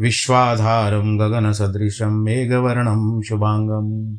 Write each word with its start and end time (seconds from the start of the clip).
विश्वाधारं 0.00 1.18
गगनसदृशं 1.18 2.10
मेघवर्णं 2.10 3.22
शुभाङ्गं, 3.22 4.16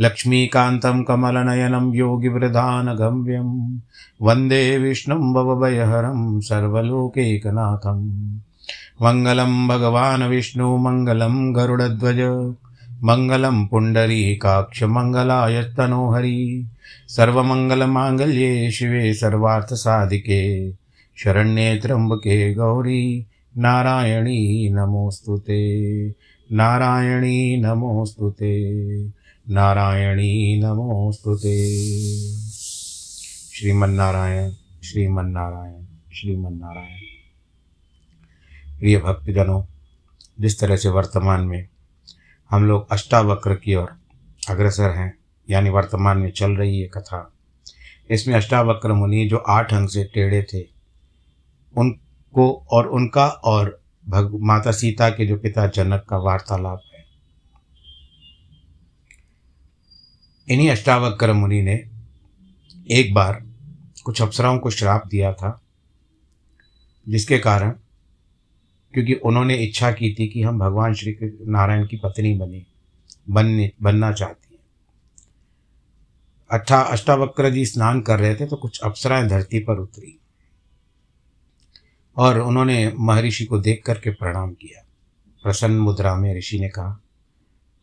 लक्ष्मीकान्तं 0.00 1.02
कमलनयनं 1.02 1.94
योगिवृधानगम्यं, 1.94 3.78
वंदे 4.22 4.78
विष्णुं 4.78 5.32
भवभयहरं 5.32 6.40
सर्वलोकैकनाथं, 6.40 8.30
मङ्गलं 9.02 9.68
भगवान् 9.68 10.22
विष्णु, 10.22 10.76
मङ्गलं 10.76 11.56
गरुडध्वज, 11.56 12.54
मङ्गलं 13.04 13.66
पुण्डरीकाक्षमङ्गलाय 13.66 15.62
तनोहरि 15.62 16.66
सर्वमङ्गलमाङ्गल्ये 17.08 18.70
शिवे 18.70 19.14
सर्वार्थसाधिके 19.14 20.72
शरण्ये 21.16 21.76
त्र्यम्बके 21.76 22.54
गौरी 22.54 23.26
नारायणी 23.58 24.70
नमोऽस्तु 24.70 25.38
ते। 25.38 26.08
नारायणी 26.52 27.56
नमोऽस्तु 27.56 28.30
ते। 28.30 28.82
नारायणी 29.50 30.60
नमोऽस्तु 30.62 31.36
ते। 31.36 31.68
श्रीमन्नारायण 33.54 34.50
श्रीमन्नारायण 34.84 35.84
श्रीमन्नारायण। 36.14 37.00
प्रिय 38.78 38.98
भक्तजनों, 38.98 39.62
जिस 40.40 40.60
तरह 40.60 40.76
से 40.76 40.88
वर्तमान 40.88 41.40
में 41.40 41.68
हम 42.50 42.64
लोग 42.64 42.92
अष्टावक्र 42.92 43.54
की 43.54 43.74
ओर 43.74 43.88
अग्रसर 44.50 44.90
हैं, 44.90 45.18
यानी 45.50 45.70
वर्तमान 45.70 46.18
में 46.18 46.30
चल 46.30 46.50
रही 46.50 46.80
है 46.80 46.88
कथा, 46.88 47.32
इसमें 48.10 48.34
अष्टावक्र 48.34 48.92
मुनि 48.92 49.28
जो 49.28 49.36
आठ 49.36 49.74
अंग 49.74 49.88
से 49.88 50.04
टेढ़े 50.04 50.42
थे 50.42 50.60
उनको 52.38 52.66
और 52.70 52.86
उनका 52.86 53.26
और 53.26 53.80
भग, 54.08 54.30
माता 54.40 54.72
सीता 54.72 55.10
के 55.10 55.26
जो 55.26 55.36
पिता 55.36 55.66
जनक 55.66 56.06
का 56.08 56.16
वार्तालाप 56.16 56.82
है। 56.94 57.04
इन्हीं 60.48 60.70
अष्टावक्र 60.70 61.32
मुनि 61.32 61.62
ने 61.62 61.90
एक 62.90 63.14
बार 63.14 63.44
कुछ 64.04 64.22
अप्सराओं 64.22 64.58
को 64.58 64.70
श्राप 64.70 65.06
दिया 65.06 65.32
था, 65.32 65.60
जिसके 67.08 67.38
कारण 67.38 67.70
क्योंकि 68.94 69.14
उन्होंने 69.14 69.56
इच्छा 69.56 69.90
की 69.92 70.14
थी 70.14 70.28
कि 70.28 70.42
हम 70.42 70.58
भगवान 70.58 70.94
श्री 70.94 71.16
नारायण 71.46 71.86
की 71.86 71.96
पत्नी 71.96 72.34
बने, 72.34 72.64
बनने, 73.30 73.72
बनना 73.82 74.12
चाहती 74.12 74.54
हैं। 74.54 74.60
अट्ठा 76.50 76.80
अष्टावक्र 76.80 77.50
जी 77.50 77.66
स्नान 77.66 78.00
कर 78.00 78.18
रहे 78.18 78.34
थे 78.34 78.46
तो 78.46 78.56
कुछ 78.56 78.80
अप्सराएँ 78.80 79.28
धरती 79.28 79.58
पर 79.58 79.78
उतरी। 79.78 80.18
और 82.18 82.40
उन्होंने 82.40 82.92
महर्षि 82.98 83.44
को 83.44 83.58
देख 83.58 83.82
करके 83.86 84.10
प्रणाम 84.10 84.52
किया। 84.52 84.84
प्रसन्न 85.42 85.78
मुद्रा 85.78 86.14
में 86.14 86.38
ऋषि 86.38 86.60
ने 86.60 86.68
कहा, 86.68 87.00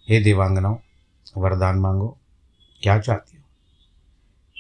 हे 0.10 0.20
देवांगनाओं, 0.20 0.78
वरदान 1.38 1.78
मांगो। 1.78 2.18
क्या 2.84 3.00
चाहती 3.00 3.38
हो? 3.38 3.44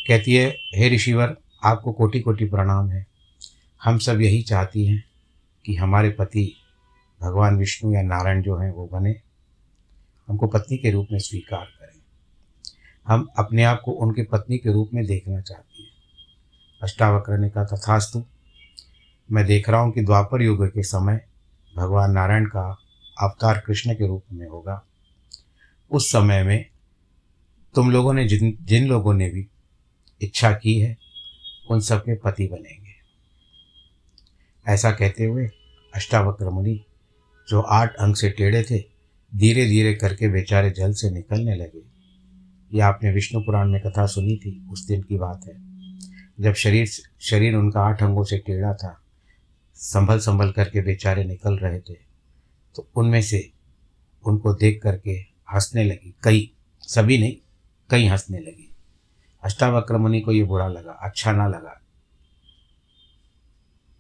कहती 0.08 0.36
है, 0.36 0.58
हे 0.76 0.90
ऋषिवर, 0.90 1.38
आपको 1.64 1.92
कोटि 1.92 2.20
कोटि 2.20 2.46
प्रणाम 2.46 2.90
है। 2.90 3.08
हम 3.84 3.98
सब 3.98 4.22
यही 4.22 4.42
चाहती 4.42 4.86
हैं 4.86 5.04
कि 5.66 5.76
हमारे 5.76 6.10
पति 6.10 6.56
भगवान 7.22 7.58
विष्णु 7.58 7.94
या 7.94 8.02
नारायण 8.02 8.42
जो 8.42 8.58
हैं 8.58 8.72
वो 8.72 8.90
बने। 8.94 9.22
हमको 10.28 10.48
पत्नी 10.48 10.78
के 10.78 10.92
रूप 10.92 11.08
में 11.12 11.20
स्वीकार 11.20 11.66
करें। 11.66 12.00
हम 13.08 13.28
अपने 13.38 13.64
आप 13.64 13.82
को 13.86 13.92
उनके 13.92 14.24
पत्नी 14.24 14.58
के 14.58 14.74
रूप 14.74 14.90
में 14.94 15.06
देखना 15.06 15.42
चाहते 15.42 15.84
हैं। 15.84 15.90
अष्टावक्र 16.84 17.38
ने 17.38 17.50
कहा, 17.50 17.64
तथास्तु 17.64 18.26
मैं 19.32 19.46
देख 19.46 19.70
रहा 19.70 19.82
हूँ 19.82 19.92
कि 19.92 20.02
द्वापर 20.02 20.42
युग 20.42 20.68
के 20.68 20.84
समय 20.84 21.26
भगवान 21.78 22.12
नारायण 22.12 22.46
का 22.46 22.78
अवतार 23.22 23.64
कृष्ण 23.66 23.94
के 23.94 24.08
रूप 24.08 24.24
में 24.32 24.48
होगा। 24.48 24.86
उस 25.92 26.12
समय 26.12 26.44
में 26.44 26.66
तुम 27.76 27.92
लोगों 27.92 28.14
ने 28.14 28.28
जिन 28.28 28.58
जिन 28.62 28.88
लोगों 28.88 29.14
ने 29.14 29.30
भी 29.30 29.48
इच्छा 30.22 30.52
की 30.52 30.80
है, 30.80 30.98
उन 31.72 31.80
सबके 31.80 32.16
पति 32.16 32.48
बनेंगे। 32.48 32.94
ऐसा 34.68 34.92
कहते 34.92 35.24
हुए 35.24 35.50
अष्टावक्र 35.96 36.50
मुनि 36.50 36.86
जो 37.50 37.62
आठ 37.62 37.96
अंग 37.96 38.16
से 38.16 38.30
टेढ़े 38.30 38.64
थे 38.64 38.80
धीरे 39.36 39.66
धीरे 39.66 39.94
करके 39.94 40.28
बेचारे 40.28 40.70
जल 40.70 40.94
से 40.94 41.10
निकलने 41.10 41.56
लगे। 41.56 41.82
ये 42.74 42.82
आपने 42.82 43.12
विष्णु 43.12 43.42
पुराण 43.42 43.70
में 43.70 43.82
कथा 43.82 44.06
सुनी 44.06 44.38
थी, 44.38 44.68
उस 44.72 44.88
दिन 44.88 45.02
की 45.02 45.18
बात 45.18 45.42
है। 45.48 45.54
जब 46.40 46.54
शरीर 46.54 46.88
शरीर 47.22 47.56
उनका 47.56 47.82
आठ 47.82 48.04
अंगों 48.04 48.24
से 48.24 48.38
टेढ़ा 48.38 48.74
था 48.74 49.02
संभल 49.76 50.20
संभल 50.20 50.52
करके 50.52 50.82
बेचारे 50.82 51.24
निकल 51.24 51.58
रहे 51.58 51.80
थे। 51.80 51.94
तो 52.76 52.90
उनमें 52.96 53.22
से 53.22 53.52
उनको 54.28 54.54
देख 54.54 54.80
करके 54.84 55.12
हंसने 55.54 55.84
लगी। 55.84 56.16
कई, 56.24 56.52
सभी 56.82 57.18
नहीं, 57.18 57.38
कई 57.90 58.06
हंसने 58.06 58.40
लगी। 58.40 58.76
अष्टावक्र 59.44 59.98
मुनि 59.98 60.22
को 60.22 60.32
ये 60.32 60.44
बुरा 60.44 60.68
लगा 60.68 60.92
अच्छा 60.92 61.32
ना 61.32 61.48
लगा। 61.48 61.82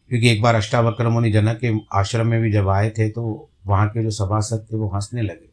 क्योंकि 0.09 0.29
एक 0.29 0.41
बार 0.41 0.55
अष्टावक्र 0.55 1.09
मुनि 1.09 1.31
जनक 1.31 1.59
के 1.59 1.73
आश्रम 1.93 2.27
में 2.27 2.41
भी 2.41 2.51
जब 2.51 2.69
आए 2.69 2.89
थे 2.89 3.09
तो 3.09 3.49
वहाँ 3.65 3.89
के 3.89 4.03
जो 4.03 4.11
सभासद 4.11 4.67
थे, 4.71 4.77
वो 4.77 4.87
हंसने 4.87 5.21
लगे। 5.21 5.49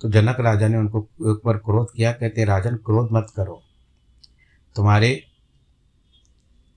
तो 0.00 0.10
जनक 0.10 0.36
राजा 0.40 0.68
ने 0.68 0.76
उनको 0.76 1.08
एक 1.22 1.40
बार 1.44 1.56
क्रोध 1.56 1.94
किया, 1.96 2.12
कहते, 2.12 2.44
राजन, 2.44 2.76
क्रोध 2.76 3.08
मत 3.12 3.32
करो। 3.36 3.62
तुम्हारे 4.76 5.24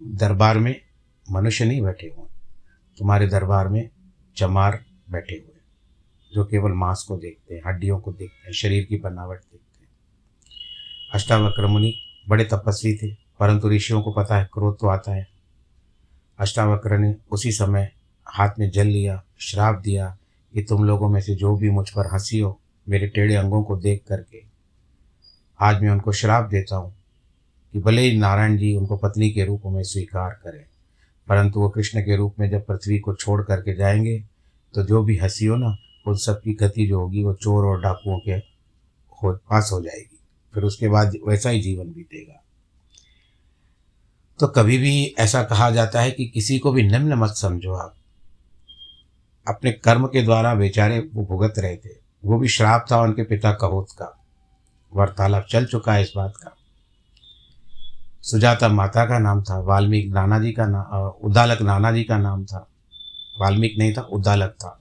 दरबार 0.04 0.60
में 0.60 0.87
मनुष्य 1.32 1.66
नहीं 1.66 1.82
बैठे 1.82 2.08
हुए, 2.08 2.26
तुम्हारे 2.98 3.28
दरबार 3.28 3.68
में 3.68 3.90
चमार 4.38 4.84
बैठे 5.10 5.36
हुए, 5.36 5.56
जो 6.34 6.46
केवल 6.46 6.72
मांस 6.72 7.06
को 7.08 7.18
देखते 7.18 7.56
हैं, 7.56 7.62
हड्डियों 7.68 8.00
को 8.00 8.12
देखते 8.12 8.48
हैं, 8.48 8.54
शरीर 8.54 8.84
की 8.84 8.98
बनावट 8.98 9.38
देखते 9.38 9.84
हैं। 9.84 9.90
अष्टावक्र 11.14 11.68
मुनि 11.68 11.94
बड़े 12.30 12.44
तपस्वी 12.44 12.94
थे, 12.96 13.14
परंतु 13.40 13.70
ऋषियों 13.70 14.02
को 14.02 14.12
पता 14.12 14.38
है, 14.38 14.50
क्रोध 14.54 14.80
तो 14.80 14.88
आता 14.88 15.16
है। 15.16 15.28
अष्टावक्र 16.40 16.98
ने 16.98 17.16
उसी 17.32 17.52
समय 17.52 17.92
हाथ 18.28 18.50
में 18.60 18.70
जल 18.72 18.88
लिया, 18.88 19.24
श्राप 19.40 19.80
दिया 19.80 20.18
कि 20.54 20.64
तुम 20.64 20.84
लोगों 20.84 21.10
में 21.10 21.22
से 21.22 21.36
जो 21.36 21.56
भी 21.58 21.70
मुझ 21.70 21.90
पर 21.90 22.14
हँसी 22.14 22.40
हो, 22.40 22.60
मेरे 22.90 23.08
टेढ़े 23.08 23.36
अंगों 23.36 23.64
को 23.64 23.78
देख 23.78 24.04
करके, 24.08 24.44
आज 25.60 25.82
मैं 25.82 25.90
उनको 25.90 26.12
श्राप 26.12 26.50
देता 26.50 26.76
हूँ 26.76 26.96
कि 27.74 27.80
भले 27.80 28.02
ही 28.02 28.18
नारायण 28.18 28.58
जी 28.58 28.76
उनको 28.76 28.98
पत्नी 28.98 29.30
के 29.32 29.46
रूप 29.46 29.62
में 29.66 29.84
स्वीकार 29.84 30.30
करें। 30.30 30.66
परंतु 31.30 31.60
वो 31.60 31.70
कृष्ण 31.70 32.02
के 32.02 32.16
रूप 32.16 32.36
में 32.40 32.50
जब 32.50 32.66
पृथ्वी 32.66 33.00
को 33.00 33.16
छोड़ 33.16 33.42
करके 33.42 33.76
जाएँगे 33.76 34.24
तो 34.74 34.84
जो 34.84 35.04
भी 35.04 35.18
हँसी 35.18 35.46
हो 35.46 35.58
ना, 35.58 35.78
उन 36.08 36.16
सब 36.16 36.42
की 36.42 36.54
गति 36.54 36.88
जो 36.88 37.00
होगी, 37.00 37.24
वो 37.24 37.34
चोर 37.34 37.66
और 37.66 37.82
डाकुओं 37.82 38.20
के 38.20 38.32
हो, 39.12 39.34
पास 39.34 39.70
हो 39.74 39.82
जाएगी। 39.82 40.20
फिर 40.54 40.64
उसके 40.64 40.88
बाद 40.88 41.14
वैसा 41.28 41.50
ही 41.50 41.62
जीवन 41.62 41.86
बीतेगा। 41.86 42.44
तो 44.40 44.48
कभी 44.48 44.78
भी 44.78 45.16
ऐसा 45.20 45.44
कहा 45.44 45.72
जाता 45.72 46.02
है 46.02 46.12
कि 46.12 46.26
किसी 46.26 46.60
को 46.60 46.72
भी 46.72 46.84
निम्न 46.84 47.14
मत 47.14 47.30
समझो 47.30 47.74
आप। 47.74 47.96
अपने 49.48 49.72
कर्म 49.72 50.08
के 50.08 50.22
द्वारा 50.22 50.56
बेचारे 50.56 51.10
वो 51.14 51.26
भुगत 51.26 51.54
रहे 51.60 51.78
थे। 51.78 51.90
वो 52.26 52.40
भी 52.40 52.48
श्राप 52.48 52.86
था 52.92 53.02
उनके 53.02 53.24
पिता 53.24 53.52
कहोत 53.52 53.88
का। 53.92 54.26
वार्तालाप 54.94 55.48
चल 55.50 55.66
चुका 55.66 55.94
है 55.94 56.02
इस 56.02 56.14
बात 56.16 56.34
का। 56.38 56.56
सुजाता 58.28 58.68
माता 58.70 59.06
का 59.06 59.18
नाम 59.20 59.42
था, 59.44 59.60
वाल्मीकि 59.60 60.10
नाना 60.10 60.40
जी 60.40 60.52
का 60.52 60.66
नाम 60.66 61.10
उदालक 61.24 61.62
नाना 61.62 61.92
जी 61.92 62.04
का 62.04 62.18
नाम 62.18 62.46
था। 62.46 62.68
वाल्मीकि 63.40 63.78
नहीं 63.80 63.94
था 63.94 64.02
उदालक 64.02 64.50
था। 64.54 64.80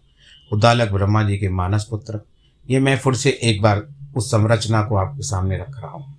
उदालक 0.50 0.90
ब्रह्मा 0.92 1.22
जी 1.22 1.36
के 1.38 1.48
मानस 1.48 1.84
पुत्र। 1.84 2.20
ये 2.64 2.78
मैं 2.80 2.96
फिर 2.98 3.14
से 3.14 3.30
एक 3.42 3.60
बार 3.62 3.86
उस 4.16 4.30
संरचना 4.30 4.82
को 4.82 4.96
आपके 4.96 5.22
सामने 5.22 5.58
रख 5.58 5.76
रहा 5.76 5.90
हूँ। 5.90 6.16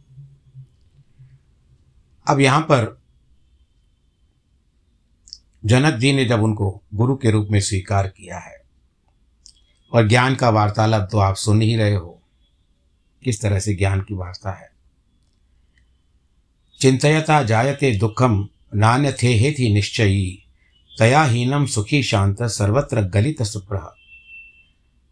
अब 2.28 2.40
यहाँ 2.40 2.62
पर 2.62 2.96
जनक 5.66 5.94
जी 5.94 6.14
ने 6.14 6.26
जब 6.26 6.44
उनको 6.44 6.70
गुरु 6.96 7.16
के 7.16 7.32
रूप 7.32 7.48
में 7.52 7.60
स्वीकार 7.62 8.08
किया 8.08 8.38
है 8.38 8.56
और 9.92 10.08
ज्ञान 10.08 10.36
का 10.36 10.50
वार्तालाप 10.50 11.08
तो 11.12 11.18
आप 11.20 11.36
सुन 11.36 11.62
ही 11.62 11.76
रहे 11.76 11.96
हो, 11.96 12.20
किस 13.24 13.42
तरह 13.42 13.60
से 13.60 13.76
ज्ञान 13.76 14.02
की 14.02 14.16
वार्ता 14.16 14.52
है? 14.52 14.70
चिंतयता 16.80 17.44
जायते 17.44 17.98
दुखम 17.98 18.48
नान्य 18.76 19.16
थे 19.24 19.28
हे 19.28 19.52
थी 19.52 19.74
निश्चयी 19.74 20.44
तयाहीनम 21.00 21.66
सुखी 21.66 22.04
शांत 22.04 22.44
सर्वत्र 22.44 23.02
गलित 23.02 23.44
सुप्रह 23.44 23.94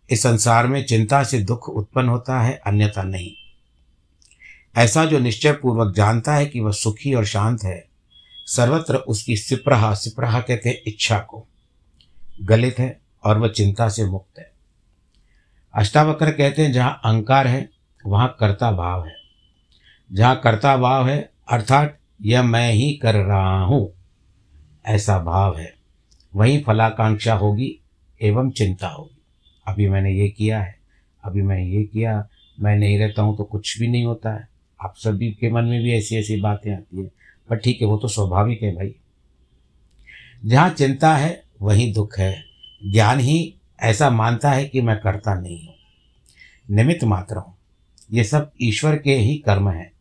इस 0.10 0.24
संसार 0.24 0.68
में 0.68 0.86
चिंता 0.86 1.24
से 1.24 1.40
दुख 1.40 1.70
उत्पन्न 1.70 2.10
होता 2.10 2.42
है, 2.42 2.62
अन्यथा 2.68 3.04
नहीं। 3.04 3.32
ऐसा 4.78 5.06
जो 5.06 5.20
निश्चय 5.20 5.52
पूर्वक 5.52 5.96
जानता 5.96 6.36
है 6.36 6.46
कि 6.46 6.60
वह 6.60 6.72
सुखी 6.72 7.14
और 7.14 7.26
शांत 7.26 7.64
है, 7.64 7.88
सर्वत्र 8.46 8.96
उसकी 8.96 9.38
सिप्रहा 9.38 9.94
सिप्रहा 9.94 10.40
कहते 10.40 10.70
हैं 10.70 10.82
इच्छा 10.88 11.20
को। 11.20 11.48
गलित 12.44 12.80
है 12.80 13.00
और 13.24 13.38
वह 13.38 13.48
चिंता 13.48 13.90
से 13.90 14.06
मुक्त 14.06 14.40
है। 14.40 14.52
अष्टावक्र 15.74 16.32
कहते 16.32 16.62
हैं, 16.62 16.72
जहाँ 16.72 17.02
अहंकार 17.06 17.48
है, 17.48 17.70
वहाँ 18.06 18.38
कर्ता 18.40 18.72
भाव 18.72 19.06
है। 19.06 19.16
जहाँ 20.14 20.42
कर्ता 20.44 20.78
भाव 20.78 21.08
है 21.10 21.35
अर्थात 21.48 22.00
यह 22.22 22.44
मैं 22.44 22.72
ही 22.72 22.94
कर 22.94 23.16
रहा 23.16 23.64
हूँ। 23.64 23.94
ऐसा 24.86 25.20
भाव 25.20 25.58
है। 25.58 25.74
वहीं 26.36 26.64
फलाकांक्षा 26.64 27.34
होगी 27.34 27.80
एवं 28.22 28.52
चिंता 28.52 28.88
होगी। 28.88 29.22
अभी 29.68 29.90
मैंने 29.90 30.12
ये 30.12 30.30
किया 30.30 30.62
है, 30.62 30.76
अभी 31.24 31.42
मैं 31.42 31.60
ये 31.60 31.84
किया, 31.84 32.28
मैं 32.60 32.76
नहीं 32.76 33.00
रहता 33.00 33.22
हूँ 33.22 33.38
तो 33.38 33.44
कुछ 33.44 33.80
भी 33.80 33.88
नहीं 33.88 34.06
होता 34.06 34.34
है। 34.34 34.48
आप 34.82 34.94
सभी 34.98 35.32
के 35.32 35.52
मन 35.52 35.64
में 35.64 35.84
भी 35.84 35.94
ऐसी 35.94 36.16
ऐसी 36.16 36.42
बातें 36.42 36.74
आती 36.74 36.98
हैं। 36.98 37.12
पर 37.50 37.56
ठीक 37.56 37.82
है, 37.82 37.88
वो 37.88 37.98
तो 37.98 38.08
स्वाभाविक 38.08 38.64
है 38.64 38.76
भाई। 38.76 38.96
जहाँ 40.46 40.70
चिंता 40.70 41.16
है, 41.16 41.44
वहीं 41.62 41.94
दुख 41.94 42.20
है। 42.20 42.44
ज्ञान 42.92 43.20
ही 43.20 43.56
ऐसा 43.80 44.10
मानता 44.10 44.52
है 44.52 44.66
कि 44.66 44.82
मैं 44.82 45.00
करता 45.00 45.40
नहीं 45.40 45.68
हूँ। 45.68 45.76
निमित्त 46.72 47.04
मात्र 47.04 47.38
हूँ। 47.38 47.58
ये 48.12 48.24
सब 48.24 48.52
ईश्वर 48.62 48.98
के 48.98 49.16
ही 49.16 49.38
कर्म 49.38 49.70
हैं। 49.70 49.95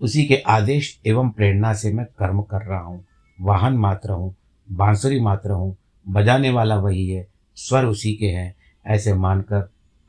उसी 0.00 0.26
के 0.26 0.36
आदेश 0.36 1.00
एवं 1.06 1.30
प्रेरणा 1.30 1.74
से 1.74 1.92
मैं 1.92 2.06
कर्म 2.06 2.42
कर 2.42 2.62
रहा 2.62 2.80
हूँ। 2.80 3.04
वाहन 3.40 3.72
मात्र 3.72 4.10
हूँ, 4.10 4.34
बांसुरी 4.72 5.20
मात्र 5.20 5.50
हूँ, 5.50 5.76
बजाने 6.08 6.50
वाला 6.50 6.76
वही 6.76 7.08
है, 7.08 7.28
स्वर 7.56 7.84
उसी 7.84 8.14
के 8.14 8.26
हैं, 8.26 8.54
ऐसे 8.86 9.14
मानकर 9.14 9.60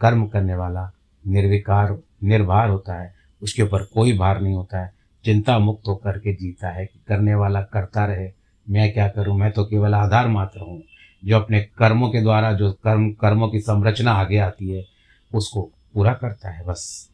कर्म 0.02 0.28
करने 0.28 0.56
वाला 0.56 0.92
निर्विकार 1.28 1.98
निर्भर 2.24 2.70
होता 2.70 3.02
है। 3.02 3.16
उसके 3.44 3.64
ऊपर 3.64 3.84
कोई 3.84 4.18
भार 4.18 4.42
नहीं 4.42 4.54
होता 4.54 4.82
है। 4.82 4.94
चिंता 5.26 5.60
मुक्त 5.60 5.88
होकर 5.88 6.18
के 6.18 6.34
जीता 6.34 6.70
है 6.70 6.86
कि 6.86 7.00
करने 7.08 7.36
वाला 7.36 7.62
करता 7.62 8.06
रहे। 8.06 8.32
मैं 8.70 8.94
क्या 8.94 9.08
करूँ? 9.08 9.38
मैं 9.38 9.52
तो 9.52 9.66
केवल 9.66 9.96
आधार 9.96 10.28
मात्र 10.28 10.60
हूँ। 10.60 10.84
जो 11.26 11.40
अपने 11.40 11.60
कर्मों 11.62 12.10
के 12.10 12.22
द्वारा, 12.22 12.54
जो 12.54 12.72
कर्म, 12.72 13.12
कर्मों 13.12 13.50
की 13.50 13.60
संरचना 13.60 14.12
आगे 14.12 14.38
आती 14.38 14.70
है, 14.70 14.86
उसको 15.36 15.72
पूरा 15.94 16.14
करता 16.14 16.50
है, 16.50 16.66
बस। 16.66 17.11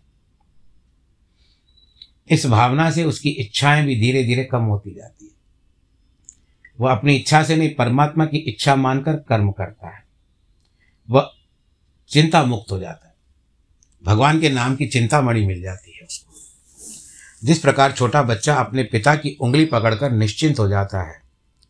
इस 2.32 2.46
भावना 2.46 2.92
से 2.92 3.04
उसकी 3.04 3.30
इच्छाएँ 3.30 3.86
भी 3.86 4.00
धीरे 4.00 4.24
धीरे 4.24 4.44
कम 4.44 4.62
होती 4.62 4.96
जाती 4.96 5.26
है। 5.26 5.32
वह 6.80 6.92
अपनी 6.92 7.16
इच्छा 7.16 7.44
से 7.44 7.56
नहीं, 7.56 7.76
परमात्मा 7.76 8.26
की 8.26 8.38
इच्छा 8.38 8.76
मानकर 8.76 9.14
कर्म 9.14 9.52
करता 9.52 9.88
है। 9.88 10.04
वह 11.10 11.32
चिंता 12.10 12.44
मुक्त 12.44 12.72
हो 12.72 12.80
जाता 12.80 13.08
है। 13.08 13.14
भगवान 14.04 14.42
के 14.42 14.50
नाम 14.50 14.76
की 14.76 14.88
चिंता 14.88 15.22
मणि 15.22 15.46
मिल 15.46 15.62
जाती 15.62 15.92
है 15.92 16.06
उसको। 16.06 16.34
जिस 17.48 17.60
प्रकार 17.60 17.92
छोटा 17.92 18.24
बच्चा 18.24 18.56
अपने 18.56 18.84
पिता 18.84 19.16
की 19.16 19.38
उंगली 19.42 19.66
पकड़कर 19.66 20.12
निश्चिंत 20.12 20.60
हो 20.60 20.68
जाता 20.68 21.10
है, 21.10 21.22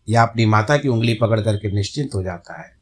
या 0.09 0.24
अपनी 0.24 0.45
माता 0.45 0.77
की 0.77 0.88
उंगली 0.88 1.13
पकड़ 1.13 1.42
करके 1.42 1.71
निश्चिंत 1.71 2.09
हो 2.15 2.24
जाता 2.24 2.62
है, 2.62 2.77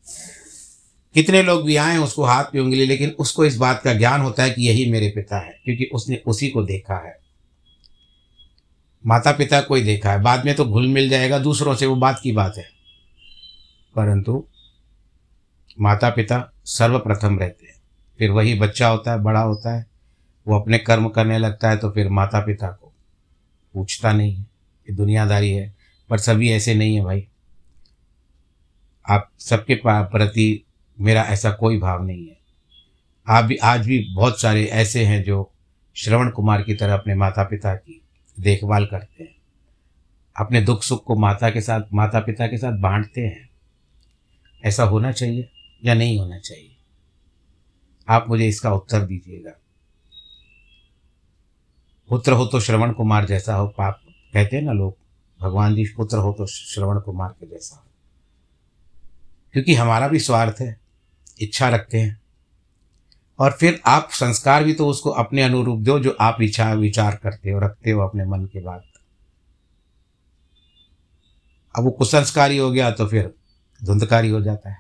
कितने 1.13 1.42
लोग 1.42 1.66
भी 1.66 1.75
आए 1.75 1.98
उसको 1.98 2.24
हाथ 2.24 2.44
की 2.44 2.60
उंगली, 2.60 2.86
लेकिन 2.86 3.10
उसको 3.10 3.45
इस 3.45 3.57
बात 3.57 3.81
का 3.83 3.94
ज्ञान 3.94 4.22
होता 4.22 4.44
है 4.44 4.50
कि 4.50 4.68
यही 4.68 4.92
मेरे 4.92 5.10
पिता 5.10 5.38
है, 5.38 5.62
क्योंकि 5.66 5.89
उसने 5.94 6.22
उसी 6.27 6.50
को 6.50 6.63
देखा 6.63 7.07
है। 7.07 7.25
माता 9.05 9.31
पिता 9.31 9.61
को 9.61 9.75
ही 9.75 9.83
देखा 9.83 10.11
है। 10.11 10.21
बाद 10.21 10.45
में 10.45 10.55
तो 10.55 10.65
घुल 10.65 10.87
मिल 10.87 11.09
जाएगा 11.09 11.39
दूसरों 11.39 11.75
से, 11.75 11.85
वो 11.85 11.95
बात 11.95 12.19
की 12.23 12.31
बात 12.31 12.53
है। 12.57 12.69
परंतु 13.95 14.45
माता 15.81 16.09
पिता 16.09 16.51
सर्वप्रथम 16.65 17.39
रहते 17.39 17.65
हैं। 17.65 17.75
फिर 18.19 18.31
वही 18.31 18.53
बच्चा 18.53 18.87
होता 18.87 19.11
है, 19.11 19.19
बड़ा 19.19 19.41
होता 19.41 19.75
है, 19.75 19.85
वो 20.47 20.59
अपने 20.59 20.77
कर्म 20.77 21.09
करने 21.09 21.37
लगता 21.37 21.69
है 21.69 21.77
तो 21.77 21.91
फिर 21.91 22.09
माता 22.09 22.39
पिता 22.39 22.67
को 22.67 22.93
पूछता 23.73 24.13
नहीं 24.13 24.33
है 24.35 24.41
ये 24.41 24.93
दुनियादारी 24.93 25.51
है, 25.51 25.75
पर 26.09 26.17
सभी 26.17 26.51
ऐसे 26.51 26.75
नहीं 26.75 26.95
है 26.95 27.03
भाई। 27.03 27.27
आप 29.09 29.31
सबके 29.39 29.81
प्रति 29.85 30.65
मेरा 31.00 31.21
ऐसा 31.21 31.51
कोई 31.51 31.79
भाव 31.79 32.03
नहीं 32.05 32.27
है। 32.27 32.38
आप 33.29 33.45
भी, 33.45 33.55
आज 33.55 33.85
भी 33.88 34.00
बहुत 34.13 34.41
सारे 34.41 34.65
ऐसे 34.65 35.05
हैं 35.05 35.24
जो 35.24 35.51
श्रवण 35.95 36.29
कुमार 36.29 36.62
की 36.62 36.74
तरह 36.74 36.93
अपने 36.93 37.15
माता 37.15 37.43
पिता 37.43 37.75
की 37.75 38.01
देखभाल 38.39 38.86
करते 38.86 39.24
हैं। 39.24 39.36
अपने 40.39 40.62
दुख 40.62 40.84
सुख 40.84 41.04
को 41.04 41.15
माता 41.15 41.50
के 41.50 41.62
साथ 41.62 41.82
माता 41.94 42.20
पिता 42.20 42.48
के 42.48 42.58
साथ 42.58 42.72
बांटते 42.72 43.22
हैं। 43.22 43.50
ऐसा 44.65 44.84
होना 44.84 45.12
चाहिए 45.12 45.50
या 45.86 45.94
नहीं 45.94 46.20
होना 46.20 46.39
चाहिए? 46.39 46.77
आप 48.10 48.25
मुझे 48.30 48.48
इसका 48.48 48.74
उत्तर 48.74 49.01
दीजिएगा। 49.01 49.51
पुत्र 52.10 52.32
हो 52.32 52.46
तो 52.46 52.60
श्रवण 52.60 52.94
कुमार 52.94 53.25
जैसा 53.25 53.56
हो, 53.56 53.68
पाप 53.68 54.01
कहते 54.34 54.56
हैं 54.56 54.63
ना 54.63 54.72
लोग, 54.72 54.98
भगवान 55.42 55.75
जी 55.75 55.86
पुत्र 55.86 56.18
हो 56.18 56.34
तो 56.34 56.46
श्रवण 56.46 57.00
कुमार 57.00 57.30
के 57.30 57.48
जैसा 57.48 57.75
हो। 57.75 57.84
क्योंकि 59.54 59.75
हमारा 59.75 60.08
भी 60.08 60.20
स्वार्थ 60.20 60.56
है, 60.62 60.80
इच्छा 61.42 61.70
रखते 61.70 62.00
हैं। 62.00 62.25
और 63.39 63.51
फिर 63.51 63.82
आप 63.86 64.10
संस्कार 64.12 64.63
भी 64.63 64.74
तो 64.74 64.88
उसको 64.88 65.10
अपने 65.10 65.42
अनुरूप 65.42 65.80
दो 65.80 66.00
जो 66.00 66.18
आप 66.20 66.38
विचार 66.39 66.77
विचार 66.77 67.15
करते 67.15 67.51
हो, 67.51 67.60
रखते 67.60 67.92
हो 67.92 68.01
अपने 68.01 68.25
मन 68.25 68.46
के 68.46 68.62
बाद। 68.62 68.84
अब 71.75 71.84
वो 71.84 71.92
कुसंस्कारी 71.92 72.58
हो 72.58 72.72
गया 72.72 72.92
तो 72.92 73.08
फिर 73.08 73.34
धुंधकारी 73.84 74.30
हो 74.30 74.42
जाता 74.42 74.70
है। 74.70 74.77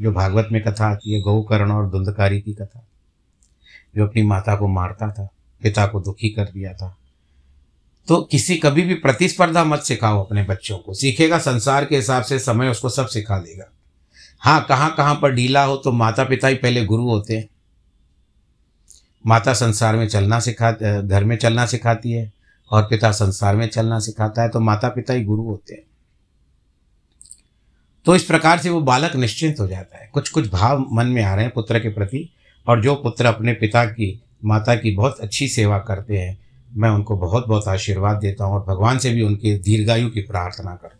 जो 0.00 0.12
भागवत 0.12 0.48
में 0.52 0.62
कथा 0.62 0.86
आती 0.86 1.14
है 1.14 1.20
गौकर्ण 1.20 1.70
और 1.70 1.90
धुंधकारी 1.90 2.40
की 2.40 2.52
कथा। 2.52 2.86
जो 3.96 4.06
अपनी 4.06 4.22
माता 4.22 4.56
को 4.56 4.68
मारता 4.68 5.12
था, 5.12 5.28
पिता 5.62 5.86
को 5.86 6.00
दुखी 6.00 6.28
कर 6.28 6.44
दिया 6.44 6.72
था। 6.72 6.96
तो 8.08 8.22
किसी 8.22 8.56
कभी 8.56 8.82
भी 8.82 8.94
प्रतिस्पर्धा 8.94 9.64
मत 9.64 9.80
सिखाओ 9.80 10.24
अपने 10.24 10.42
बच्चों 10.42 10.78
को। 10.78 10.94
सीखेगा 10.94 11.38
संसार 11.38 11.84
के 11.84 11.96
हिसाब 11.96 12.22
से, 12.22 12.38
समय 12.38 12.68
उसको 12.68 12.88
सब 12.88 13.06
सिखा 13.06 13.38
देगा। 13.38 13.64
हाँ 14.42 14.64
कहाँ 14.64 14.94
कहाँ 14.96 15.14
पर 15.14 15.34
ढीला 15.34 15.64
हो 15.64 15.76
तो 15.76 15.92
माता 15.92 16.24
पिता 16.24 16.48
ही 16.48 16.54
पहले 16.54 16.84
गुरु 16.84 17.02
होते 17.02 17.36
हैं। 17.36 17.48
माता 19.24 19.52
संसार 19.54 19.96
में 19.96 20.06
चलना 20.08 20.38
सिखा, 20.40 20.70
घर 21.02 21.24
में 21.24 21.36
चलना 21.36 21.66
सिखाती 21.66 22.12
है 22.12 22.30
और 22.70 22.82
पिता 22.82 23.10
संसार 23.12 23.56
में 23.56 23.66
चलना 23.68 23.98
सिखाता 23.98 24.42
है 24.42 24.48
तो 24.48 24.60
माता 24.60 24.88
पिता 24.88 25.14
ही 25.14 25.24
गुरु 25.24 25.42
होते 25.42 25.74
हैं। 25.74 25.82
तो 28.06 28.14
इस 28.16 28.24
प्रकार 28.24 28.58
से 28.58 28.70
वो 28.70 28.80
बालक 28.80 29.16
निश्चिंत 29.16 29.60
हो 29.60 29.66
जाता 29.66 29.98
है। 29.98 30.08
कुछ 30.12 30.28
कुछ 30.28 30.50
भाव 30.50 30.86
मन 30.92 31.06
में 31.06 31.22
आ 31.22 31.34
रहे 31.34 31.44
हैं 31.44 31.52
पुत्र 31.54 31.80
के 31.80 31.88
प्रति, 31.88 32.28
और 32.66 32.82
जो 32.82 32.94
पुत्र 32.94 33.26
अपने 33.26 33.52
पिता 33.52 33.84
की, 33.84 34.20
माता 34.44 34.74
की 34.74 34.94
बहुत 34.96 35.20
अच्छी 35.20 35.48
सेवा 35.48 35.78
करते 35.78 36.18
हैं, 36.18 36.38
मैं 36.70 36.90
उनको 36.90 37.16
बहुत 37.16 37.46
बहुत 37.48 37.68
आशीर्वाद 37.68 38.16
देता 38.16 38.44
हूँ 38.44 38.54
और 38.54 38.64
भगवान 38.66 38.98
से 38.98 39.10
भी 39.10 39.22
उनके 39.22 39.56
दीर्घायु 39.58 40.10
की 40.10 40.20
प्रार्थना 40.20 40.74
करता 40.74 40.94
हूँ। 40.94 40.99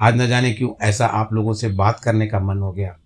आज 0.00 0.16
न 0.16 0.26
जाने 0.26 0.52
क्यों 0.52 0.70
ऐसा 0.82 1.06
आप 1.06 1.32
लोगों 1.32 1.52
से 1.54 1.68
बात 1.68 2.00
करने 2.00 2.26
का 2.26 2.40
मन 2.40 2.58
हो 2.58 2.72
गया? 2.72 2.96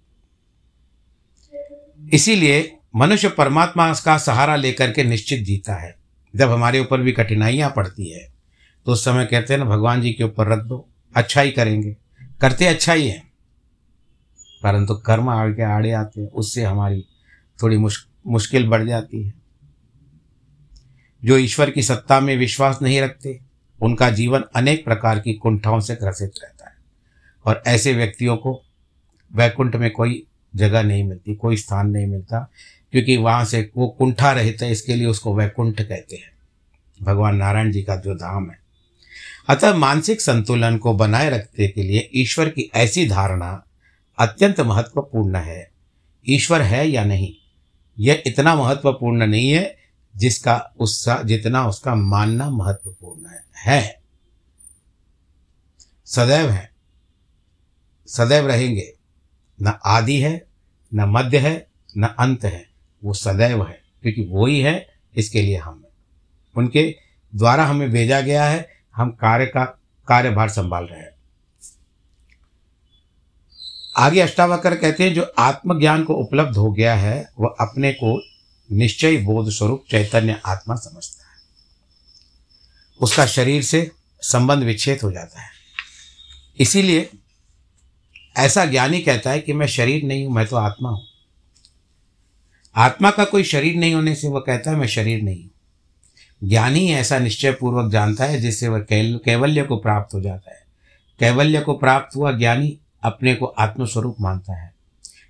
इसीलिए 2.12 2.76
मनुष्य 2.96 3.28
परमात्मा 3.28 3.92
का 3.94 4.16
सहारा 4.18 4.56
लेकर 4.56 4.92
के 4.92 5.04
निश्चित 5.04 5.42
जीता 5.44 5.74
है। 5.74 5.94
जब 6.36 6.50
हमारे 6.50 6.80
ऊपर 6.80 7.00
भी 7.00 7.12
कठिनाइयाँ 7.12 7.72
पड़ती 7.76 8.10
है 8.10 8.26
तो 8.86 8.92
उस 8.92 9.04
समय 9.04 9.26
कहते 9.26 9.54
हैं 9.54 9.58
ना 9.58 9.66
भगवान 9.66 10.00
जी 10.02 10.12
के 10.12 10.24
ऊपर 10.24 10.48
रख 10.48 10.64
दो 10.64 10.88
अच्छा 11.14 11.40
ही 11.40 11.50
करेंगे। 11.50 11.96
करते 12.40 12.66
अच्छा 12.66 12.92
ही 12.92 13.08
है। 13.08 13.22
परंतु 14.62 14.94
कर्म 14.96 15.28
आगे 15.28 15.62
आड़े 15.62 15.92
आते 15.92 16.20
हैं 16.20 16.28
उससे 16.28 16.64
हमारी 16.64 17.04
थोड़ी 17.62 17.76
मुश्क, 17.76 18.08
मुश्किल 18.26 18.68
बढ़ 18.68 18.86
जाती 18.88 19.22
है। 19.24 19.34
जो 21.24 21.36
ईश्वर 21.38 21.70
की 21.70 21.82
सत्ता 21.82 22.20
में 22.20 22.36
विश्वास 22.36 22.78
नहीं 22.82 23.00
रखते 23.00 23.38
उनका 23.80 24.10
जीवन 24.10 24.44
अनेक 24.56 24.84
प्रकार 24.84 25.18
की 25.20 25.34
कुंठाओं 25.34 25.80
से 25.80 25.94
ग्रसित 25.94 26.32
रहता 26.42 26.52
है। 26.54 26.57
और 27.48 27.62
ऐसे 27.66 27.92
व्यक्तियों 27.92 28.36
को 28.36 28.62
वैकुंठ 29.34 29.76
में 29.76 29.90
कोई 29.90 30.26
जगह 30.56 30.82
नहीं 30.82 31.04
मिलती, 31.04 31.34
कोई 31.34 31.56
स्थान 31.56 31.90
नहीं 31.90 32.06
मिलता, 32.06 32.50
क्योंकि 32.92 33.16
वहाँ 33.16 33.44
से 33.44 33.70
वो 33.76 33.88
कुंठा 33.88 34.32
रहता 34.32 34.64
है, 34.64 34.72
इसके 34.72 34.94
लिए 34.94 35.06
उसको 35.06 35.36
वैकुंठ 35.36 35.80
कहते 35.80 36.16
हैं। 36.16 36.30
भगवान 37.02 37.36
नारायण 37.36 37.72
जी 37.72 37.82
का 37.82 37.96
जो 37.96 38.14
धाम 38.14 38.50
है। 38.50 38.58
अतः 39.48 39.74
मानसिक 39.74 40.20
संतुलन 40.20 40.76
को 40.76 40.94
बनाए 40.94 41.30
रखने 41.30 41.68
के 41.68 41.82
लिए 41.82 42.10
ईश्वर 42.14 42.48
की 42.48 42.70
ऐसी 42.74 43.08
धारणा 43.08 43.64
अत्यंत 44.18 44.60
महत्वपूर्ण 44.60 45.36
है। 45.36 45.70
ईश्वर 46.28 46.62
है 46.62 46.88
या 46.88 47.04
नहीं? 47.04 47.34
यह 47.98 48.22
इतना 48.26 48.54
महत्वपूर्ण 48.54 49.26
नहीं 49.26 49.50
है 49.50 49.76
जिसका 50.16 50.74
उसका, 50.80 51.22
जितना 51.22 51.66
उसका 51.66 51.94
मानना 51.94 52.50
महत्वपूर्ण 52.50 53.26
है। 53.26 53.44
है। 53.56 53.98
सदैव 56.06 56.50
है। 56.50 56.67
सदैव 58.08 58.46
रहेंगे। 58.46 58.94
न 59.62 59.78
आदि 59.84 60.20
है, 60.20 60.46
न 60.94 61.04
मध्य 61.04 61.38
है, 61.38 61.66
न 61.98 62.06
अंत 62.18 62.44
है। 62.44 62.68
वो 63.04 63.12
सदैव 63.12 63.66
है, 63.66 63.82
क्योंकि 64.02 64.24
वो 64.24 64.46
ही 64.46 64.60
है, 64.60 64.88
इसके 65.16 65.42
लिए 65.42 65.56
हम 65.56 65.84
उनके 66.56 66.96
द्वारा 67.34 67.64
हमें 67.64 67.90
भेजा 67.90 68.20
गया 68.20 68.44
है, 68.44 68.68
हम 68.96 69.10
कार्य 69.10 69.46
का, 69.46 69.64
कार्यभार 70.08 70.48
संभाल 70.48 70.84
रहे 70.84 71.00
हैं। 71.00 71.10
आगे 73.96 74.20
अष्टावकर 74.20 74.76
कहते 74.76 75.04
हैं, 75.04 75.14
जो 75.14 75.32
आत्मज्ञान 75.38 76.04
को 76.04 76.14
उपलब्ध 76.14 76.56
हो 76.56 76.72
गया 76.72 76.94
है, 76.94 77.28
वह 77.40 77.56
अपने 77.60 77.92
को 77.92 78.22
निश्चय 78.72 79.16
बोध 79.16 79.50
स्वरूप 79.50 79.84
चैतन्य 79.90 80.40
आत्मा 80.46 80.74
समझता 80.74 81.24
है। 81.24 81.36
उसका 83.00 83.26
शरीर 83.26 83.62
से 83.62 83.90
संबंध 84.20 84.64
विच्छेद 84.64 85.00
हो 85.04 85.12
जाता 85.12 85.40
है। 85.40 85.50
इसीलिए 86.60 87.10
ऐसा 88.38 88.64
ज्ञानी 88.64 89.00
कहता 89.00 89.30
है 89.30 89.40
कि 89.40 89.52
मैं 89.52 89.66
शरीर 89.66 90.04
नहीं 90.04 90.24
हूँ, 90.26 90.34
मैं 90.34 90.46
तो 90.46 90.56
आत्मा 90.56 90.90
हूँ। 90.90 91.06
आत्मा 92.74 93.10
का 93.10 93.24
कोई 93.24 93.44
शरीर 93.44 93.76
नहीं 93.76 93.94
होने 93.94 94.14
से 94.14 94.28
वह 94.28 94.40
कहता 94.40 94.70
है, 94.70 94.76
मैं 94.76 94.86
शरीर 94.86 95.22
नहीं 95.22 95.42
हूँ। 95.42 95.50
ज्ञानी 96.42 96.86
ऐसा 96.92 97.18
निश्चय 97.18 97.52
पूर्वक 97.52 97.90
जानता 97.92 98.24
है, 98.24 98.40
जिससे 98.40 98.68
वह 98.68 98.86
कैवल्य 98.90 99.62
को 99.62 99.76
प्राप्त 99.76 100.14
हो 100.14 100.20
जाता 100.20 100.50
है। 100.50 100.66
कैवल्य 101.20 101.60
को 101.60 101.74
प्राप्त 101.74 102.16
हुआ 102.16 102.32
ज्ञानी 102.32 102.76
अपने 103.02 103.34
को 103.34 103.46
आत्मस्वरूप 103.46 104.16
मानता 104.20 104.60
है, 104.62 104.70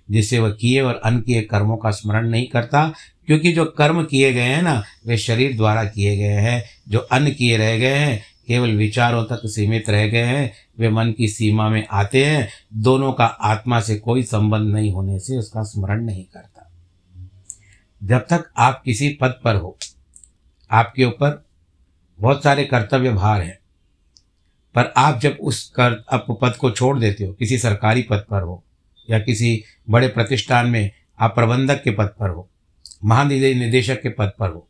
जिससे 0.09 0.39
वह 0.39 0.51
किए 0.51 0.81
और 0.81 1.01
अन 1.05 1.19
किए 1.21 1.41
कर्मों 1.41 1.77
का 1.77 1.91
स्मरण 1.91 2.29
नहीं 2.29 2.47
करता, 2.47 2.87
क्योंकि 3.27 3.51
जो 3.53 3.65
कर्म 3.65 4.03
किए 4.03 4.33
गए 4.33 4.41
हैं 4.41 4.61
ना, 4.61 4.83
वे 5.07 5.17
शरीर 5.17 5.55
द्वारा 5.57 5.83
किए 5.83 6.15
गए 6.17 6.39
हैं, 6.41 6.63
जो 6.89 6.99
अन्न 6.99 7.31
किए 7.31 7.57
रह 7.57 7.77
गए 7.77 7.95
हैं, 7.95 8.21
केवल 8.47 8.75
विचारों 8.75 9.23
तक 9.23 9.41
सीमित 9.45 9.89
रह 9.89 10.07
गए 10.07 10.23
हैं 10.23 10.51
वे 10.79 10.89
मन 10.89 11.11
की 11.11 11.27
सीमा 11.27 11.69
में 11.69 11.87
आते 11.91 12.25
हैं, 12.25 12.49
दोनों 12.73 13.13
का 13.13 13.25
आत्मा 13.25 13.79
से 13.81 13.95
कोई 13.95 14.23
संबंध 14.23 14.73
नहीं 14.73 14.91
होने 14.91 15.19
से 15.19 15.37
उसका 15.37 15.63
स्मरण 15.63 16.03
नहीं 16.03 16.23
करता। 16.23 16.71
जब 18.03 18.19
तक 18.19 18.51
आप 18.57 18.81
किसी 18.85 19.09
पद 19.21 19.39
पर 19.43 19.55
हो, 19.55 19.77
आपके 20.71 21.05
ऊपर 21.05 21.45
बहुत 22.19 22.43
सारे 22.43 22.63
कर्तव्य 22.65 23.11
भार 23.11 23.41
हैं, 23.41 23.57
पर 24.75 24.93
आप 24.97 25.19
जब 25.19 25.37
उस 25.41 25.69
कर 25.69 26.03
आप 26.11 26.25
पद 26.41 26.55
को 26.55 26.71
छोड़ 26.71 26.97
देते 26.99 27.25
हो, 27.25 27.33
किसी 27.33 27.57
सरकारी 27.57 28.01
पद 28.01 28.25
पर 28.29 28.41
हो, 28.41 28.63
या 29.09 29.19
किसी 29.19 29.63
बड़े 29.89 30.07
प्रतिष्ठान 30.07 30.67
में 30.67 30.91
आप 31.19 31.35
प्रबंधक 31.35 31.83
के 31.83 31.91
पद 31.91 32.13
पर 32.19 32.29
हो 32.29 32.49
महानिदेशक 33.05 34.01
के 34.01 34.09
पद 34.09 34.31
पर 34.39 34.49
हो 34.49 34.67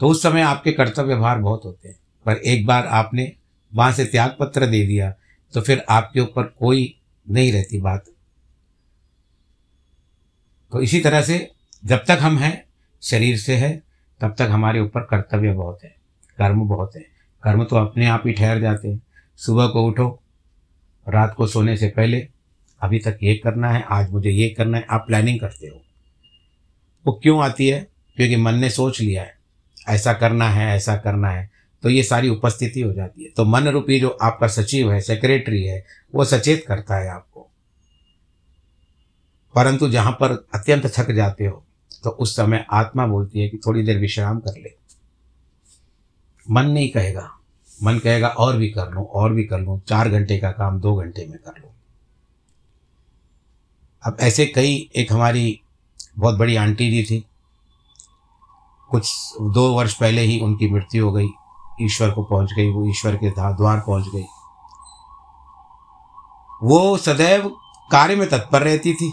तो 0.00 0.08
उस 0.08 0.22
समय 0.22 0.40
आपके 0.40 0.72
कर्तव्य 0.72 1.16
भार 1.16 1.38
बहुत 1.38 1.64
होते 1.64 1.88
हैं। 1.88 1.96
पर 2.26 2.32
एक 2.32 2.66
बार 2.66 2.86
आपने 2.86 3.32
वहाँ 3.74 3.92
से 3.92 4.04
त्याग 4.04 4.36
पत्र 4.40 4.66
दे 4.66 4.86
दिया 4.86 5.14
तो 5.54 5.60
फिर 5.60 5.84
आपके 5.88 6.20
ऊपर 6.20 6.42
कोई 6.42 7.00
नहीं 7.30 7.52
रहती 7.52 7.80
बात। 7.80 8.04
तो 10.72 10.80
इसी 10.80 11.00
तरह 11.00 11.22
से 11.22 11.50
जब 11.84 12.04
तक 12.08 12.18
हम 12.20 12.38
हैं, 12.38 12.64
शरीर 13.02 13.36
से 13.36 13.56
है, 13.56 13.82
तब 14.20 14.34
तक 14.38 14.48
हमारे 14.50 14.80
ऊपर 14.80 15.00
कर्तव्य 15.00 15.52
बहुत 15.52 15.84
है, 15.84 15.94
कर्म 16.38 16.60
बहुत 16.60 16.96
है। 16.96 17.02
कर्म 17.42 17.64
तो 17.64 17.76
अपने 17.76 18.06
आप 18.06 18.22
ही 18.26 18.32
ठहर 18.32 18.60
जाते 18.60 18.88
हैं। 18.88 19.00
सुबह 19.36 19.66
को 19.66 19.86
उठो, 19.86 20.22
रात 21.08 21.34
को 21.34 21.46
सोने 21.46 21.76
से 21.76 21.88
पहले, 21.88 22.28
अभी 22.80 22.98
तक 22.98 23.18
ये 23.22 23.34
करना 23.34 23.70
है, 23.70 23.84
आज 23.90 24.10
मुझे 24.10 24.30
ये 24.30 24.48
करना 24.48 24.78
है, 24.78 24.86
आप 24.90 25.04
प्लानिंग 25.06 25.40
करते 25.40 25.66
हो। 25.66 25.82
वो 27.06 27.12
क्यों 27.12 27.42
आती 27.42 27.68
है? 27.68 27.88
क्योंकि 28.16 28.36
मन 28.36 28.54
ने 28.54 28.70
सोच 28.70 29.00
लिया 29.00 29.22
है, 29.22 29.38
ऐसा 29.88 30.12
करना 30.12 30.48
है, 30.48 30.76
ऐसा 30.76 30.96
करना 30.96 31.30
है। 31.30 31.50
तो 31.82 31.88
ये 31.88 32.02
सारी 32.02 32.28
उपस्थिति 32.28 32.80
हो 32.80 32.92
जाती 32.92 33.24
है। 33.24 33.30
तो 33.30 33.44
मन 33.44 33.68
रूपी 33.68 34.00
जो 34.00 34.08
आपका 34.22 34.46
सचिव 34.46 34.92
है 34.92 35.00
सेक्रेटरी 35.00 35.64
है, 35.64 35.84
वो 36.14 36.24
सचेत 36.24 36.64
करता 36.68 36.96
है 36.96 37.08
आपको। 37.08 37.46
परंतु 39.54 39.88
जहाँ 39.88 40.12
पर 40.12 40.32
अत्यंत 40.54 40.86
थक 40.86 41.10
जाते 41.10 41.46
हो 41.46 41.64
तो 42.04 42.10
उस 42.10 42.36
समय 42.36 42.66
आत्मा 42.70 43.06
बोलती 43.06 43.40
है 43.40 43.48
कि 43.48 43.58
थोड़ी 43.66 43.82
देर 43.82 43.98
विश्राम 43.98 44.38
कर 44.40 44.60
ले। 44.60 44.74
मन 46.50 46.66
नहीं 46.66 46.88
कहेगा। 46.90 47.30
मन 47.82 47.98
कहेगा, 47.98 48.28
और 48.28 48.56
भी 48.56 48.68
कर 48.70 48.90
लूँ, 48.90 49.04
और 49.04 49.32
भी 49.32 49.44
कर 49.44 49.60
लूँ, 49.60 49.80
चार 49.80 50.08
घंटे 50.08 50.38
का 50.38 50.50
काम 50.50 50.80
दो 50.80 50.94
घंटे 50.96 51.26
में 51.26 51.38
कर 51.38 51.60
लूँ। 51.60 51.70
अब 54.02 54.16
ऐसे 54.20 54.46
कई, 54.46 54.90
एक 54.96 55.12
हमारी 55.12 55.60
बहुत 56.18 56.34
बड़ी 56.34 56.56
आंटी 56.56 56.90
जी 56.90 57.02
थी। 57.02 57.24
कुछ, 58.90 59.12
दो 59.42 59.74
वर्ष 59.74 59.94
पहले 59.94 60.20
ही 60.20 60.40
उनकी 60.40 60.68
मृत्यु 60.68 61.04
हो 61.04 61.12
गई। 61.12 61.28
ईश्वर 61.80 62.10
को 62.10 62.22
पहुँच 62.24 62.52
गई, 62.52 62.70
वो 62.70 62.88
ईश्वर 62.88 63.16
के 63.16 63.30
द्वार 63.30 63.80
पहुँच 63.80 64.08
गई। 64.14 64.24
वो 66.62 66.96
सदैव 66.98 67.48
कार्य 67.90 68.16
में 68.16 68.28
तत्पर 68.28 68.62
रहती 68.62 68.92
थी 68.94 69.12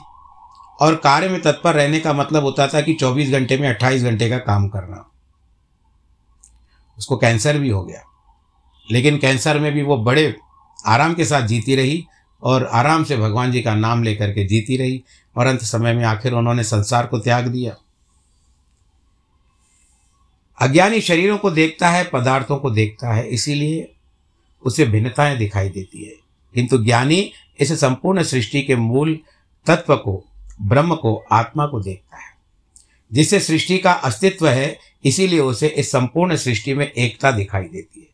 और 0.80 0.96
कार्य 0.96 1.30
में 1.30 1.42
तत्पर 1.42 1.76
रहने 1.76 2.00
का 2.00 2.14
मतलब 2.14 2.44
होता 2.44 2.68
था 2.68 2.82
कि 2.82 2.94
24 2.94 3.32
घंटे 3.32 3.58
में 3.58 3.68
28 3.70 4.04
घंटे 4.04 4.30
का 4.30 4.38
काम 4.40 4.68
करना। 4.70 5.04
उसको 6.98 7.18
कैंसर 7.18 7.58
भी 7.58 7.70
हो 7.70 7.84
गया, 7.84 8.02
लेकिन 8.88 9.18
कैंसर 9.18 9.60
में 9.60 9.72
भी 9.74 9.82
वो 9.82 9.98
बड़े 9.98 10.36
आराम 10.86 11.14
के 11.14 11.26
साथ 11.26 11.48
जीती 11.48 11.76
रही 11.76 12.06
और 12.44 12.66
आराम 12.66 13.04
से 13.04 13.18
भगवान 13.18 13.52
जी 13.52 13.62
का 13.62 13.76
नाम 13.76 14.04
लेकर 14.04 14.32
के 14.32 14.46
जीती 14.48 14.78
रही 14.78 15.04
और 15.36 15.48
अंत 15.48 15.62
समय 15.62 15.94
में 15.94 16.04
आखिर 16.06 16.34
उन्होंने 16.34 16.64
संसार 16.64 17.08
को 17.08 17.20
त्याग 17.20 17.48
दिया। 17.48 17.76
अज्ञानी 20.62 21.02
शरीरों 21.02 21.38
को 21.38 21.52
देखता 21.52 21.90
है, 21.90 22.04
पदार्थों 22.04 22.58
को 22.58 22.70
देखता 22.70 23.14
है, 23.14 23.28
इसीलिए 23.28 23.92
उसे 24.64 24.86
भिन्नताएँ 24.86 25.38
दिखाई 25.38 25.70
देती 25.70 26.04
है। 26.04 26.14
किंतु 26.54 26.78
ज्ञानी 26.78 27.32
इस 27.60 27.74
संपूर्ण 27.74 28.24
सृष्टि 28.24 28.62
के 28.62 28.76
मूल 28.76 29.20
तत्व 29.66 29.96
को, 29.96 30.26
ब्रह्म 30.62 30.96
को, 30.96 31.26
आत्मा 31.32 31.66
को 31.66 31.80
देखता 31.80 32.18
है। 32.18 32.38
जिससे 33.14 33.40
सृष्टि 33.40 33.78
का 33.78 33.92
अस्तित्व 33.92 34.48
है, 34.48 34.80
इसीलिए 35.06 35.40
उसे 35.40 35.68
इस 35.68 35.92
संपूर्ण 35.92 36.36
सृष्टि 36.36 36.74
में 36.74 36.92
एकता 36.92 37.32
दिखाई 37.32 37.64
देती 37.64 38.00
है। 38.00 38.08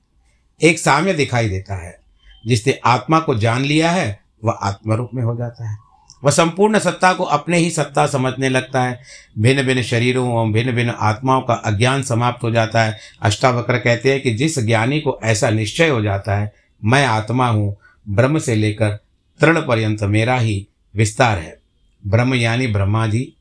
एक 0.70 0.80
साम्य 0.80 1.14
दिखाई 1.14 1.50
देता 1.50 1.76
है, 1.76 2.00
जिसने 2.48 2.80
आत्मा 2.86 3.20
को 3.20 3.36
जान 3.36 3.62
लिया 3.62 3.92
है, 3.92 4.24
वह 4.44 4.54
आत्मरूप 4.54 5.10
में 5.14 5.24
हो 5.24 5.36
जाता 5.36 5.70
है। 5.70 5.83
वह 6.24 6.32
संपूर्ण 6.32 6.80
सत्ता 6.80 7.14
को 7.14 7.24
अपने 7.24 7.58
ही 7.58 7.70
सत्ता 7.70 8.08
समझने 8.08 8.50
लगता 8.50 8.84
है। 8.84 9.00
भिन्न 9.40 9.64
भिन्न 9.64 9.82
शरीरों 9.84 10.32
एवं 10.32 10.52
भिन्न 10.54 10.72
भिन्न 10.72 10.90
आत्माओं 10.90 11.42
का 11.42 11.54
अज्ञान 11.54 12.04
समाप्त 12.04 12.44
हो 12.44 12.52
जाता 12.52 12.84
है। 12.84 13.00
अष्टावक्र 13.22 13.78
कहते 13.78 14.12
हैं 14.12 14.22
कि 14.22 14.34
जिस 14.34 14.60
ज्ञानी 14.60 15.00
को 15.00 15.20
ऐसा 15.24 15.50
निश्चय 15.50 15.90
हो 15.90 16.02
जाता 16.02 16.36
है, 16.36 16.54
मैं 16.84 17.06
आत्मा 17.06 17.48
हूँ, 17.48 17.76
ब्रह्म 18.10 18.40
से 18.40 18.56
लेकर 18.56 19.00
तृण 19.40 19.62
पर्यंत 19.62 20.04
मेरा 20.04 20.38
ही 20.38 20.68
विस्तार 20.96 21.38
है। 21.38 21.60
ब्रह्म 22.08 22.36
यानी 22.36 22.68
ब्रह्मा 22.68 23.08
जी 23.08 23.34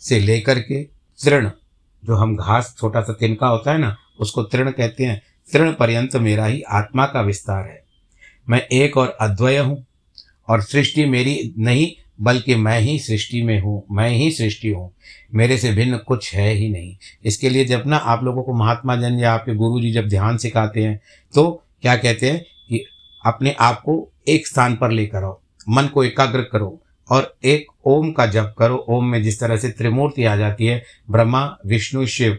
से 0.00 0.20
लेकर 0.20 0.58
के 0.58 0.82
तृण, 1.24 1.50
जो 2.04 2.14
हम 2.14 2.36
घास 2.36 2.74
छोटा 2.78 3.00
सा 3.00 3.12
तिनका 3.12 3.46
होता 3.46 3.72
है 3.72 3.78
ना, 3.78 3.96
उसको 4.20 4.42
तृण 4.42 4.70
कहते 4.70 5.04
हैं। 5.04 5.22
तृण 5.52 5.72
पर्यंत 5.72 6.16
मेरा 6.16 6.46
ही 6.46 6.62
आत्मा 6.62 7.06
का 7.06 7.20
विस्तार 7.20 7.66
है। 7.68 7.82
मैं 8.48 8.60
एक 8.60 8.96
और 8.96 9.16
अद्वय 9.20 9.58
हूँ 9.58 9.86
और 10.48 10.62
सृष्टि 10.62 11.04
मेरी 11.04 11.54
नहीं 11.58 11.90
बल्कि 12.20 12.54
मैं 12.56 12.78
ही 12.80 12.98
सृष्टि 12.98 13.42
में 13.42 13.60
हूँ, 13.60 13.82
मैं 13.90 14.08
ही 14.10 14.30
सृष्टि 14.30 14.70
हूँ। 14.70 14.90
मेरे 15.34 15.56
से 15.58 15.70
भिन्न 15.72 15.98
कुछ 15.98 16.34
है 16.34 16.50
ही 16.50 16.68
नहीं। 16.68 16.96
इसके 17.24 17.48
लिए 17.48 17.64
जब 17.64 17.82
ना 17.86 17.96
आप 17.96 18.24
लोगों 18.24 18.42
को 18.42 18.54
महात्मा 18.54 18.96
जन 18.96 19.18
या 19.18 19.32
आपके 19.32 19.54
गुरु 19.54 19.80
जी 19.80 19.92
जब 19.92 20.08
ध्यान 20.08 20.36
सिखाते 20.38 20.82
हैं 20.82 21.00
तो 21.34 21.50
क्या 21.82 21.96
कहते 21.96 22.30
हैं 22.30 22.40
कि 22.68 22.84
अपने 23.24 23.54
आप 23.60 23.80
को 23.80 23.96
एक 24.28 24.46
स्थान 24.46 24.76
पर 24.76 24.90
लेकर 24.90 25.24
आओ। 25.24 25.38
मन 25.68 25.86
को 25.86 26.04
एकाग्र 26.04 26.42
करो 26.42 26.80
और 27.08 27.34
एक 27.44 27.66
ओम 27.86 28.10
का 28.12 28.26
जप 28.26 28.54
करो। 28.58 28.76
ओम 28.88 29.04
में 29.04 29.22
जिस 29.22 29.40
तरह 29.40 29.56
से 29.56 29.68
त्रिमूर्ति 29.70 30.24
आ 30.24 30.36
जाती 30.36 30.66
है, 30.66 30.82
ब्रह्मा, 31.10 31.44
विष्णु, 31.66 32.06
शिव 32.06 32.38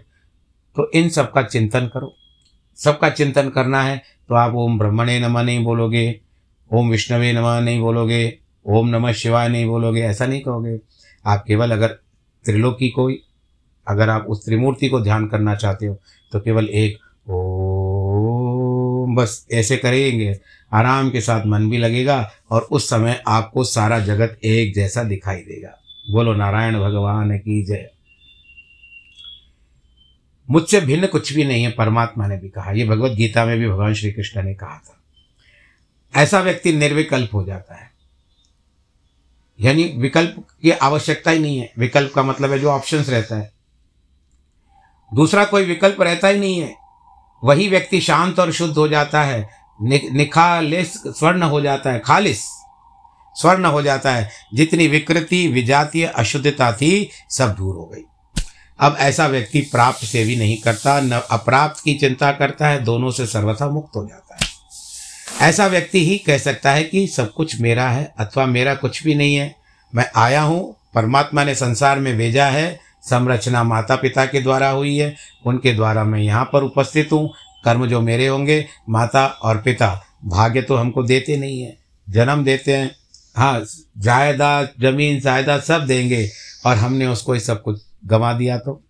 तो 0.76 0.90
इन 0.92 1.10
सब 1.10 1.32
का 1.32 1.42
चिंतन 1.44 1.90
करो। 1.94 2.14
सबका 2.80 3.10
चिंतन 3.12 3.50
करना 3.50 3.82
है 3.84 4.02
तो 4.30 4.36
आप 4.36 4.56
ओम 4.56 4.78
ब्रह्मणे 4.80 5.20
नमः 5.20 5.42
नहीं 5.42 5.64
बोलोगे, 5.64 6.20
ओम 6.72 6.90
विष्णवे 6.90 7.32
नमः 7.34 7.60
नहीं 7.60 7.80
बोलोगे 7.80 8.28
ओम 8.66 8.88
नमः 8.88 9.12
शिवाय, 9.14 9.50
नहीं 9.50 9.66
बोलोगे, 9.66 10.02
ऐसा 10.02 10.26
नहीं 10.26 10.42
कहोगे। 10.42 10.80
आप 11.26 11.44
केवल 11.48 11.72
अगर 11.72 11.88
त्रिलोकी 12.46 12.90
को, 12.90 13.12
अगर 13.88 14.10
आप 14.10 14.26
उस 14.26 14.46
त्रिमूर्ति 14.46 14.90
को 14.90 15.00
ध्यान 15.00 15.28
करना 15.28 15.56
चाहते 15.56 15.86
हो 15.86 16.00
तो 16.32 16.40
केवल 16.40 16.68
एक 16.70 16.98
ओ 17.30 19.06
बस 19.16 19.48
ऐसे 19.52 19.78
करेंगे। 19.78 20.40
आराम 20.74 21.10
के 21.10 21.22
साथ 21.22 21.46
मन 21.46 21.70
भी 21.70 21.78
लगेगा 21.78 22.32
और 22.52 22.62
उस 22.62 22.90
समय 22.90 23.24
आपको 23.28 23.64
सारा 23.64 24.00
जगत 24.00 24.40
एक 24.44 24.74
जैसा 24.74 25.04
दिखाई 25.04 25.38
देगा। 25.38 25.78
बोलो, 26.12 26.34
नारायण 26.34 26.80
भगवान 26.80 27.38
की 27.38 27.64
जय। 27.64 27.90
मुझसे 30.50 30.82
भिन्न 30.82 31.08
कुछ 31.08 31.34
भी 31.34 31.44
नहीं 31.44 31.64
है, 31.64 31.72
परमात्मा 31.72 32.28
ने 32.28 32.38
भी 32.38 32.50
कहा। 32.50 32.72
यह 32.72 32.90
भगवत 32.90 33.12
गीता 33.12 33.46
में 33.46 33.60
भी 33.60 33.70
भगवान 33.70 33.94
श्री 33.94 34.12
कृष्ण 34.12 34.44
ने 34.44 34.54
कहा 34.54 34.78
था। 34.78 36.22
ऐसा 36.22 36.40
व्यक्ति 36.42 36.74
निर्विकल्प 36.74 37.34
हो 37.34 37.44
जाता 37.44 37.76
है। 37.76 37.91
यानी 39.62 39.84
विकल्प 39.84 40.48
की 40.62 40.72
आवश्यकता 40.72 41.32
ही 41.32 41.40
नहीं 41.40 41.58
है। 41.58 41.74
विकल्प 41.80 42.14
का 42.16 42.24
मतलब 42.24 42.52
है 42.52 42.60
जो 42.60 42.70
ऑप्शंस 42.70 43.10
रहता 43.10 43.36
है। 43.36 43.54
दूसरा, 45.14 45.46
कोई 45.46 45.66
विकल्प 45.66 46.02
रहता 46.02 46.28
ही 46.28 46.40
नहीं 46.40 46.60
है। 46.60 46.76
वही 47.44 47.68
व्यक्ति 47.68 48.02
शांत 48.02 48.40
और 48.40 48.52
शुद्ध 48.52 48.78
हो 48.78 48.88
जाता 48.88 49.24
है। 49.24 49.50
निखालिस 50.12 50.94
स्वर्ण 50.94 51.44
हो 51.44 51.62
जाता 51.62 51.92
है। 51.92 52.00
खालिस 52.00 52.40
स्वर्ण 53.36 53.66
हो 53.66 53.82
जाता 53.82 54.12
है। 54.12 54.30
जितनी 54.54 54.88
विकृति, 54.88 55.48
विजातीय 55.48 56.06
अशुद्धता 56.06 56.74
थी, 56.74 57.10
सब 57.30 57.56
दूर 57.56 57.76
हो 57.76 57.86
गई। 57.86 58.02
अब 58.80 58.96
ऐसा 59.00 59.28
व्यक्ति 59.28 59.62
प्राप्त 59.62 60.06
से 60.06 60.26
भी 60.26 60.36
नहीं 60.36 60.62
करता, 60.62 61.02
न 61.02 61.12
अप्राप्त 61.12 61.84
की 61.84 61.94
चिंता 61.94 62.32
करता 62.32 62.68
है, 62.68 62.84
दोनों 62.84 63.12
से 63.12 63.26
सर्वथा 63.26 63.70
मुक्त 63.70 63.96
हो 63.96 64.06
जाता 64.06 64.38
है। 64.42 64.51
ऐसा 65.40 65.68
व्यक्ति 65.68 66.06
ही 66.06 66.18
कह 66.18 66.38
सकता 66.38 66.72
है 66.72 66.84
कि 66.84 67.06
सब 67.08 67.32
कुछ 67.34 67.60
मेरा 67.62 67.88
है 67.90 68.14
अथवा 68.20 68.46
मेरा 68.46 68.76
कुछ 68.76 69.04
भी 69.04 69.16
नहीं 69.16 69.36
है। 69.36 69.56
मैं 69.94 70.06
आया 70.16 70.42
हूँ, 70.42 70.76
परमात्मा 70.96 71.44
ने 71.44 71.56
संसार 71.56 72.00
में 72.00 72.16
भेजा 72.18 72.46
है, 72.46 72.80
संरचना 73.04 73.64
माता 73.64 73.96
पिता 73.96 74.26
के 74.26 74.42
द्वारा 74.42 74.70
हुई 74.70 74.96
है, 74.98 75.16
उनके 75.46 75.74
द्वारा 75.74 76.04
मैं 76.04 76.20
यहाँ 76.20 76.44
पर 76.54 76.64
उपस्थित 76.64 77.12
हूँ, 77.14 77.30
कर्म 77.66 77.86
जो 77.88 78.02
मेरे 78.02 78.28
होंगे, 78.28 78.66
माता 78.90 79.26
और 79.26 79.58
पिता, 79.58 80.04
भाग्य 80.26 80.62
तो 80.62 80.76
हमको 80.76 81.04
देते 81.04 81.38
नहीं 81.38 81.62
है, 81.62 81.76
जन्म 82.08 82.44
देते 82.44 82.76
हैं। 82.78 82.96
हाँ 83.36 83.62
जायदाद, 83.98 84.70
ज़मीन, 84.82 85.20
जायदाद 85.20 85.62
सब 85.62 85.86
देंगे, 85.86 86.28
और 86.66 86.76
हमने 86.76 87.08
उसको 87.08 87.34
ही 87.34 87.40
सब 87.40 87.62
कुछ 87.62 87.82
गंवा 88.06 88.34
दिया 88.34 88.58
तो। 88.58 88.82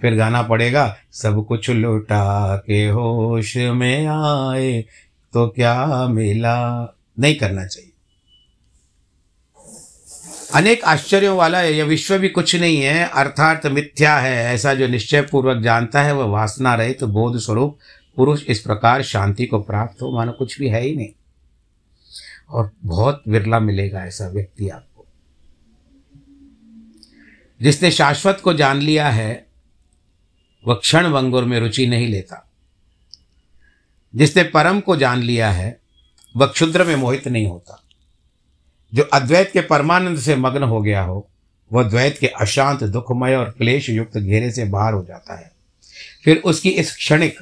फिर 0.00 0.14
गाना 0.14 0.42
पड़ेगा, 0.42 0.96
सब 1.12 1.44
कुछ 1.46 1.70
लुटा 1.70 2.56
के 2.56 2.86
होश 2.86 3.56
में 3.56 4.06
आए 4.06 4.84
तो 5.32 5.48
क्या 5.48 6.08
मिला 6.08 6.86
नहीं 7.18 7.34
करना 7.34 7.66
चाहिए? 7.66 7.90
अनेक 10.54 10.84
आश्चर्यों 10.84 11.36
वाला 11.36 11.58
है, 11.58 11.74
यह 11.74 11.84
विश्व 11.84 12.18
भी 12.18 12.28
कुछ 12.28 12.56
नहीं 12.56 12.80
है, 12.82 13.04
अर्थात 13.08 13.66
मिथ्या 13.66 14.18
है, 14.18 14.54
ऐसा 14.54 14.74
जो 14.74 14.88
निश्चय 14.88 15.22
पूर्वक 15.22 15.62
जानता 15.62 16.02
है, 16.02 16.12
वह 16.12 16.24
वासना 16.24 16.74
रहे 16.74 16.92
तो 16.92 17.06
बोध 17.06 17.38
स्वरूप 17.38 17.78
पुरुष 18.16 18.44
इस 18.44 18.60
प्रकार 18.60 19.02
शांति 19.02 19.46
को 19.46 19.60
प्राप्त 19.60 20.02
हो, 20.02 20.12
मानो 20.12 20.32
कुछ 20.32 20.58
भी 20.58 20.68
है 20.68 20.82
ही 20.82 20.96
नहीं। 20.96 21.08
और 22.50 22.70
बहुत 22.84 23.22
विरला 23.28 23.60
मिलेगा 23.60 24.04
ऐसा 24.04 24.28
व्यक्ति 24.28 24.68
आपको। 24.68 25.06
जिसने 27.62 27.90
शाश्वत 27.90 28.40
को 28.44 28.54
जान 28.54 28.76
लिया 28.76 29.08
है, 29.08 29.46
वह 30.66 30.74
क्षण 30.74 31.06
वंगुर 31.06 31.44
में 31.44 31.60
रुचि 31.60 31.86
नहीं 31.86 32.08
लेता। 32.08 32.49
जिसने 34.16 34.42
परम 34.42 34.80
को 34.80 34.96
जान 34.96 35.18
लिया 35.18 35.50
है, 35.50 35.80
वह 36.36 36.46
क्षुद्र 36.46 36.84
में 36.84 36.96
मोहित 36.96 37.28
नहीं 37.28 37.46
होता। 37.46 37.82
जो 38.94 39.02
अद्वैत 39.02 39.50
के 39.52 39.60
परमानंद 39.60 40.18
से 40.18 40.36
मग्न 40.36 40.62
हो 40.62 40.80
गया 40.80 41.02
हो, 41.02 41.28
वह 41.72 41.82
द्वैत 41.82 42.18
के 42.18 42.26
अशांत, 42.26 42.84
दुखमय 42.84 43.36
और 43.36 43.50
क्लेश 43.50 43.90
युक्त 43.90 44.18
घेरे 44.18 44.50
से 44.50 44.64
बाहर 44.64 44.92
हो 44.92 45.04
जाता 45.04 45.38
है। 45.38 45.52
फिर 46.24 46.36
उसकी 46.36 46.68
इस 46.68 46.96
क्षणिक 46.96 47.38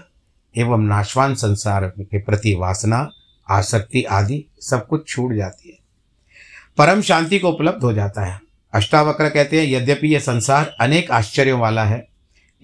एवं 0.59 0.79
नाशवान 0.79 1.35
संसार 1.35 1.93
के 2.01 2.19
प्रति 2.19 2.55
वासना, 2.55 3.11
आसक्ति 3.51 4.03
आदि 4.03 4.45
सब 4.61 4.87
कुछ 4.87 5.09
छूट 5.09 5.33
जाती 5.33 5.69
है। 5.69 5.79
परम 6.79 7.03
शांति 7.03 7.39
को 7.39 7.49
उपलब्ध 7.49 7.83
हो 7.83 7.93
जाता 7.93 8.25
है। 8.25 8.41
अष्टावक्र 8.75 9.29
कहते 9.29 9.61
हैं, 9.61 9.69
यद्यपि 9.69 10.09
यह 10.09 10.21
संसार 10.21 10.77
अनेक 10.81 11.11
आश्चर्यों 11.11 11.61
वाला 11.61 11.85
है, 11.85 12.09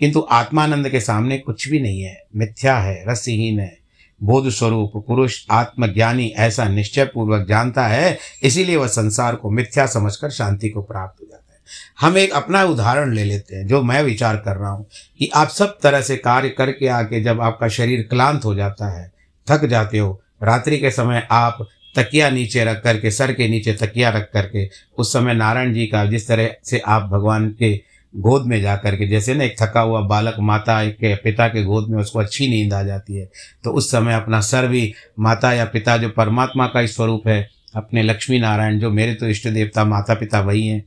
किंतु 0.01 0.29
आत्मानंद 0.31 0.88
के 0.88 1.01
सामने 1.01 1.38
कुछ 1.38 1.69
भी 1.69 1.81
नहीं 1.81 2.03
है। 2.03 2.23
मिथ्या 2.37 2.79
है, 2.79 3.05
रसहीन 3.09 3.61
है 3.61 3.84
बोध 4.22 4.48
स्वरूप 4.48 4.92
पुरुष 5.07 5.44
आत्मज्ञानी 5.50 6.27
ऐसा 6.37 6.64
निश्चय 6.64 7.05
पूर्वक 7.05 7.46
जानता 7.48 7.87
है, 7.87 8.18
इसीलिए 8.42 8.77
वह 8.77 8.87
संसार 8.87 9.35
को 9.35 9.50
मिथ्या 9.50 9.87
समझकर 9.87 10.31
शांति 10.31 10.68
को 10.68 10.83
प्राप्त 10.83 11.20
हो 11.20 11.27
जाता 11.31 11.53
है। 11.55 11.61
हम 12.00 12.18
एक 12.18 12.33
अपना 12.33 12.62
उदाहरण 12.64 13.14
ले 13.14 13.24
लेते 13.24 13.57
हैं, 13.57 13.66
जो 13.66 13.83
मैं 13.83 14.03
विचार 14.03 14.37
कर 14.37 14.57
रहा 14.57 14.70
हूँ 14.70 14.87
कि 15.18 15.31
आप 15.35 15.48
सब 15.48 15.79
तरह 15.83 16.00
से 16.00 16.16
कार्य 16.16 16.48
करके 16.48 16.88
आके 16.88 17.20
जब 17.20 17.40
आपका 17.40 17.68
शरीर 17.68 18.07
क्लांत 18.11 18.44
हो 18.44 18.55
जाता 18.55 18.88
है, 18.88 19.12
थक 19.46 19.64
जाते 19.64 19.98
हो, 19.98 20.20
रात्रि 20.42 20.79
के 20.79 20.90
समय 20.90 21.27
आप 21.31 21.66
तकिया 21.98 22.31
नीचे 22.31 22.64
रख 22.64 22.83
करके, 22.83 23.11
सर 23.11 23.33
के 23.33 23.48
नीचे 23.48 23.72
तकिया 23.72 24.11
रख 24.11 24.31
करके, 24.33 24.68
उस 24.98 25.12
समय 25.12 25.35
नारायण 25.35 25.72
जी 25.74 25.87
का 25.87 26.05
जिस 26.05 26.29
तरह 26.29 26.55
से 26.64 26.79
आप 26.79 27.03
भगवान 27.03 27.48
के 27.48 27.93
गोद 28.14 28.46
में 28.46 28.61
जा 28.62 28.77
कर 28.77 28.96
के, 28.96 29.07
जैसे 29.07 29.35
ना 29.35 29.44
एक 29.44 29.57
थका 29.61 29.81
हुआ 29.81 30.00
बालक 30.03 30.37
माता 30.40 30.85
के 30.87 31.14
पिता 31.16 31.48
के 31.48 31.62
गोद 31.64 31.88
में 31.88 31.98
उसको 32.00 32.18
अच्छी 32.18 32.48
नींद 32.48 32.74
आ 32.74 32.83
जाती 32.83 33.16
है 33.16 33.29
तो 33.64 33.72
उस 33.72 33.90
समय 33.90 34.14
अपना 34.14 34.40
सर 34.42 34.66
भी 34.68 34.92
माता 35.20 35.53
या 35.53 35.64
पिता 35.66 35.96
जो 35.96 36.09
परमात्मा 36.09 36.66
का 36.66 36.81
ही 36.81 36.88
स्वरूप 36.88 37.27
है, 37.29 37.48
अपने 37.74 38.03
लक्ष्मी 38.03 38.38
नारायण 38.40 38.79
जो 38.81 38.90
मेरे 38.90 39.14
तो 39.14 39.29
इष्ट 39.29 39.48
देवता 39.48 39.85
माता 39.85 40.14
पिता 40.14 40.40
वही 40.40 40.66
हैं 40.66 40.85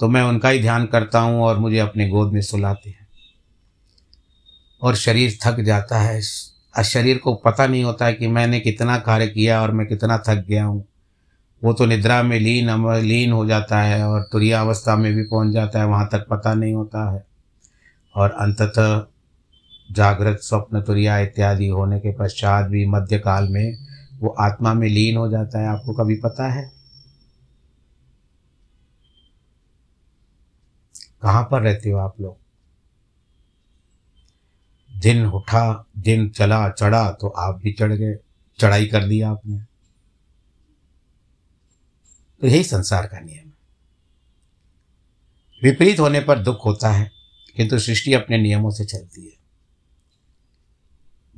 तो 0.00 0.08
मैं 0.08 0.22
उनका 0.22 0.48
ही 0.48 0.60
ध्यान 0.60 0.86
करता 0.86 1.20
हूँ 1.20 1.42
और 1.42 1.58
मुझे 1.58 1.78
अपने 1.78 2.08
गोद 2.08 2.32
में 2.32 2.40
सुलाते 2.42 2.90
हैं। 2.90 3.06
और 4.82 4.96
शरीर 4.96 5.38
थक 5.42 5.60
जाता 5.60 6.00
है 6.00 6.20
शरीर 6.84 7.18
को 7.18 7.34
पता 7.34 7.66
नहीं 7.66 7.82
होता 7.84 8.06
है 8.06 8.14
कि 8.14 8.26
मैंने 8.28 8.60
कितना 8.60 8.96
कार्य 8.98 9.26
किया 9.26 9.60
और 9.62 9.70
मैं 9.70 9.86
कितना 9.86 10.16
थक 10.18 10.44
गया 10.48 10.64
हूँ। 10.64 10.84
वो 11.64 11.72
तो 11.72 11.86
निद्रा 11.86 12.22
में 12.22 12.40
लीन 12.40 12.92
लीन 13.02 13.32
हो 13.32 13.46
जाता 13.46 13.82
है 13.82 14.08
और 14.08 14.28
तुरिया 14.32 14.60
अवस्था 14.60 14.96
में 14.96 15.14
भी 15.14 15.22
पहुँच 15.22 15.52
जाता 15.52 15.78
है, 15.78 15.86
वहाँ 15.86 16.08
तक 16.12 16.26
पता 16.28 16.54
नहीं 16.54 16.74
होता 16.74 17.12
है। 17.12 17.26
और 18.14 18.30
अंततः 18.30 19.06
जागृत 19.94 20.38
स्वप्न, 20.38 20.82
तुरिया 20.82 21.18
इत्यादि 21.18 21.68
होने 21.68 22.00
के 22.00 22.12
पश्चात 22.12 22.66
भी 22.66 22.86
मध्यकाल 22.86 23.48
में 23.48 23.76
वो 24.18 24.28
आत्मा 24.28 24.74
में 24.74 24.88
लीन 24.88 25.16
हो 25.16 25.30
जाता 25.30 25.60
है। 25.60 25.66
आपको 25.66 25.92
कभी 25.92 26.14
पता 26.14 26.52
है? 26.52 26.72
कहाँ 31.22 31.48
पर 31.50 31.62
रहते 31.62 31.90
हो 31.90 31.98
आप 31.98 32.14
लोग? 32.20 32.36
दिन 35.00 35.26
उठा, 35.26 35.84
दिन 35.98 36.28
चला, 36.28 36.68
चढ़ा 36.68 37.10
तो 37.10 37.28
आप 37.28 37.60
भी 37.62 37.72
चढ़ 37.72 37.92
गए। 37.92 38.14
चढ़ाई 38.58 38.86
कर 38.86 39.04
दिया 39.04 39.30
आपने। 39.30 39.71
तो 42.42 42.48
यही 42.48 42.64
संसार 42.64 43.06
का 43.06 43.20
नियम 43.20 43.36
है। 43.36 43.52
विपरीत 45.62 46.00
होने 46.00 46.20
पर 46.20 46.38
दुख 46.38 46.64
होता 46.64 46.90
है, 46.90 47.10
किंतु 47.56 47.78
सृष्टि 47.78 48.12
अपने 48.12 48.38
नियमों 48.38 48.70
से 48.70 48.84
चलती 48.84 49.24
है। 49.24 49.32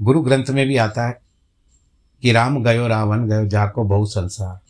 गुरु 0.03 0.23
ग्रंथ 0.23 0.45
में 0.51 0.67
भी 0.67 0.77
आता 0.77 1.07
है 1.07 1.21
कि 2.23 2.33
राम 2.33 2.63
गयो, 2.65 2.87
रावण 2.87 3.29
गयो, 3.29 3.47
जाको 3.47 3.85
बहु 3.85 4.07
संसार। 4.07 4.61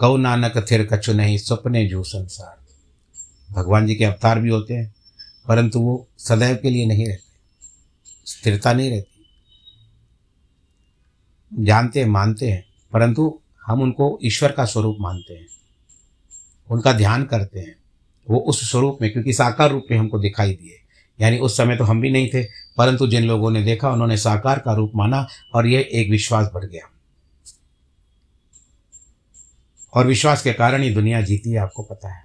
गौ 0.00 0.16
नानक 0.16 0.66
थिर 0.70 0.88
कछु 0.92 1.12
नहीं 1.12 1.38
सपने 1.38 1.86
जू 1.88 2.02
संसार। 2.02 2.56
भगवान 3.52 3.86
जी 3.86 3.94
के 3.94 4.04
अवतार 4.04 4.40
भी 4.40 4.48
होते 4.48 4.74
हैं, 4.74 4.94
परंतु 5.48 5.80
वो 5.80 6.08
सदैव 6.18 6.56
के 6.56 6.70
लिए 6.70 6.86
नहीं 6.86 7.06
रहते, 7.06 7.22
स्थिरता 8.26 8.72
नहीं 8.72 8.90
रहती। 8.90 9.26
जानते 11.64 12.00
हैं, 12.00 12.06
मानते 12.06 12.50
हैं, 12.50 12.64
परंतु 12.92 13.40
हम 13.68 13.82
उनको 13.82 14.18
ईश्वर 14.24 14.52
का 14.52 14.64
स्वरूप 14.64 14.96
मानते 15.00 15.34
हैं। 15.34 15.46
उनका 16.70 16.92
ध्यान 16.92 17.24
करते 17.24 17.60
हैं। 17.60 17.76
वो 18.30 18.38
उस 18.38 18.70
स्वरूप 18.70 18.98
में, 19.02 19.12
क्योंकि 19.12 19.32
साकार 19.32 19.70
रूप 19.70 19.86
में 19.90 19.98
हमको 19.98 20.18
दिखाई 20.18 20.52
दिए। 20.52 20.80
यानी 21.20 21.38
उस 21.38 21.56
समय 21.56 21.76
तो 21.76 21.84
हम 21.84 22.00
भी 22.00 22.10
नहीं 22.10 22.28
थे, 22.28 22.44
परंतु 22.76 23.06
जिन 23.06 23.24
लोगों 23.24 23.50
ने 23.50 23.62
देखा, 23.62 23.90
उन्होंने 23.90 24.16
साकार 24.16 24.58
का 24.58 24.72
रूप 24.72 24.92
माना 24.94 25.28
और 25.54 25.66
यह 25.66 25.88
एक 25.92 26.10
विश्वास 26.10 26.50
बढ़ 26.54 26.64
गया। 26.64 26.90
और 29.94 30.06
विश्वास 30.06 30.42
के 30.42 30.52
कारण 30.52 30.82
ही 30.82 30.94
दुनिया 30.94 31.20
जीती 31.20 31.50
है, 31.50 31.58
आपको 31.58 31.82
पता 31.82 32.12
है। 32.12 32.24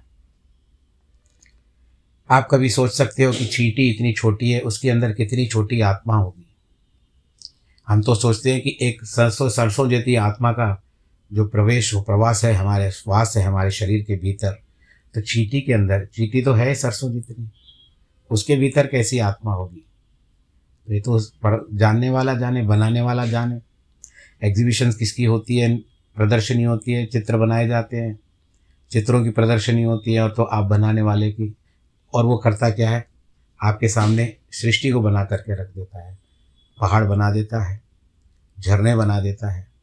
आप 2.30 2.48
कभी 2.50 2.70
सोच 2.70 2.92
सकते 2.92 3.24
हो 3.24 3.32
कि 3.32 3.46
चींटी 3.46 3.90
इतनी 3.90 4.12
छोटी 4.12 4.50
है, 4.50 4.60
उसके 4.60 4.90
अंदर 4.90 5.12
कितनी 5.12 5.46
छोटी 5.46 5.80
आत्मा 5.80 6.16
होगी। 6.16 6.46
हम 7.88 8.02
तो 8.02 8.14
सोचते 8.14 8.52
हैं 8.52 8.62
कि 8.62 8.78
एक 8.80 9.04
सरसों 9.04 9.48
सरसों 9.48 9.88
जैसी 9.88 10.14
आत्मा 10.14 10.52
का 10.52 10.83
जो 11.34 11.46
प्रवेश 11.46 11.94
वो 11.94 12.02
प्रवास 12.02 12.44
है 12.44 12.52
हमारे, 12.52 12.90
श्वास 12.90 13.34
है 13.36 13.42
हमारे 13.42 13.70
शरीर 13.70 14.04
के 14.04 14.16
भीतर 14.16 14.60
तो 15.14 15.20
चीटी 15.20 15.60
के 15.60 15.72
अंदर, 15.72 16.06
चीटी 16.06 16.42
तो 16.42 16.52
है 16.52 16.74
सरसों 16.74 17.12
जितनी, 17.12 17.50
उसके 18.30 18.56
भीतर 18.56 18.86
कैसी 18.86 19.18
आत्मा 19.18 19.54
होगी? 19.54 19.86
तो 20.86 20.94
ये 20.94 21.00
तो 21.00 21.20
पर 21.20 21.68
जानने 21.74 22.10
वाला 22.10 22.34
जाने, 22.34 22.62
बनाने 22.62 23.00
वाला 23.00 23.26
जाने। 23.26 23.60
एग्जीबिशन 24.42 24.92
किसकी 24.92 25.24
होती 25.24 25.56
है? 25.56 25.76
प्रदर्शनी 26.16 26.62
होती 26.62 26.92
है, 26.92 27.06
चित्र 27.06 27.36
बनाए 27.36 27.68
जाते 27.68 27.96
हैं। 27.96 28.18
चित्रों 28.90 29.24
की 29.24 29.30
प्रदर्शनी 29.30 29.82
होती 29.82 30.14
है, 30.14 30.20
और 30.20 30.30
तो 30.30 30.42
आप 30.42 30.64
बनाने 30.64 31.02
वाले 31.02 31.32
की। 31.32 31.54
और 32.14 32.24
वो 32.24 32.38
करता 32.38 32.70
क्या 32.70 32.90
है? 32.90 33.08
आपके 33.62 33.88
सामने 33.88 34.36
सृष्टि 34.52 34.90
को 34.90 35.00
बना 35.00 35.24
करके 35.24 35.62
रख 35.62 35.68
देता 35.68 36.08
है। 36.08 36.18
पहाड़ 36.80 37.04
बना 37.04 37.30
देता 37.30 37.68
है, 37.68 37.82
झरने 38.60 38.96
बना 38.96 39.20
देता 39.20 39.50
है। 39.50 39.73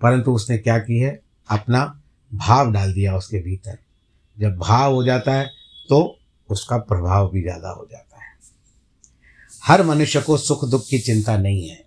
परंतु 0.00 0.32
उसने 0.32 0.58
क्या 0.58 0.78
की 0.80 0.98
है? 0.98 1.18
अपना 1.48 1.84
भाव 2.32 2.72
डाल 2.72 2.92
दिया 2.94 3.16
उसके 3.16 3.38
भीतर। 3.40 3.78
जब 4.36 4.56
भाव 4.58 4.94
हो 4.94 5.04
जाता 5.04 5.32
है 5.32 5.48
तो 5.88 6.18
उसका 6.48 6.76
प्रभाव 6.78 7.30
भी 7.30 7.42
ज़्यादा 7.42 7.70
हो 7.70 7.86
जाता 7.90 8.16
है। 8.16 8.28
हर 9.62 9.82
मनुष्य 9.82 10.20
को 10.20 10.36
सुख 10.38 10.64
दुख 10.64 10.86
की 10.88 10.98
चिंता 11.00 11.36
नहीं 11.38 11.68
है। 11.68 11.78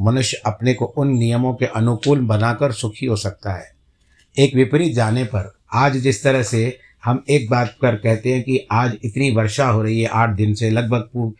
मनुष्य 0.00 0.40
अपने 0.46 0.74
को 0.74 0.84
उन 0.86 1.08
नियमों 1.10 1.54
के 1.54 1.66
अनुकूल 1.66 2.20
बनाकर 2.26 2.72
सुखी 2.72 3.06
हो 3.06 3.16
सकता 3.18 3.52
है। 3.52 3.72
एक 4.36 4.54
विपरीत 4.54 4.94
जाने 4.94 5.24
पर 5.24 5.52
आज 5.74 5.96
जिस 5.96 6.22
तरह 6.24 6.42
से 6.42 6.78
हम 7.04 7.22
एक 7.30 7.48
बात 7.50 7.74
कर 7.82 7.96
कहते 7.96 8.32
हैं 8.32 8.42
कि 8.42 8.66
आज 8.72 8.96
इतनी 9.04 9.30
वर्षा 9.30 9.68
हो 9.68 9.82
रही 9.82 10.00
है, 10.00 10.08
आठ 10.08 10.30
दिन 10.30 10.54
से 10.54 10.70
लगभग 10.70 11.34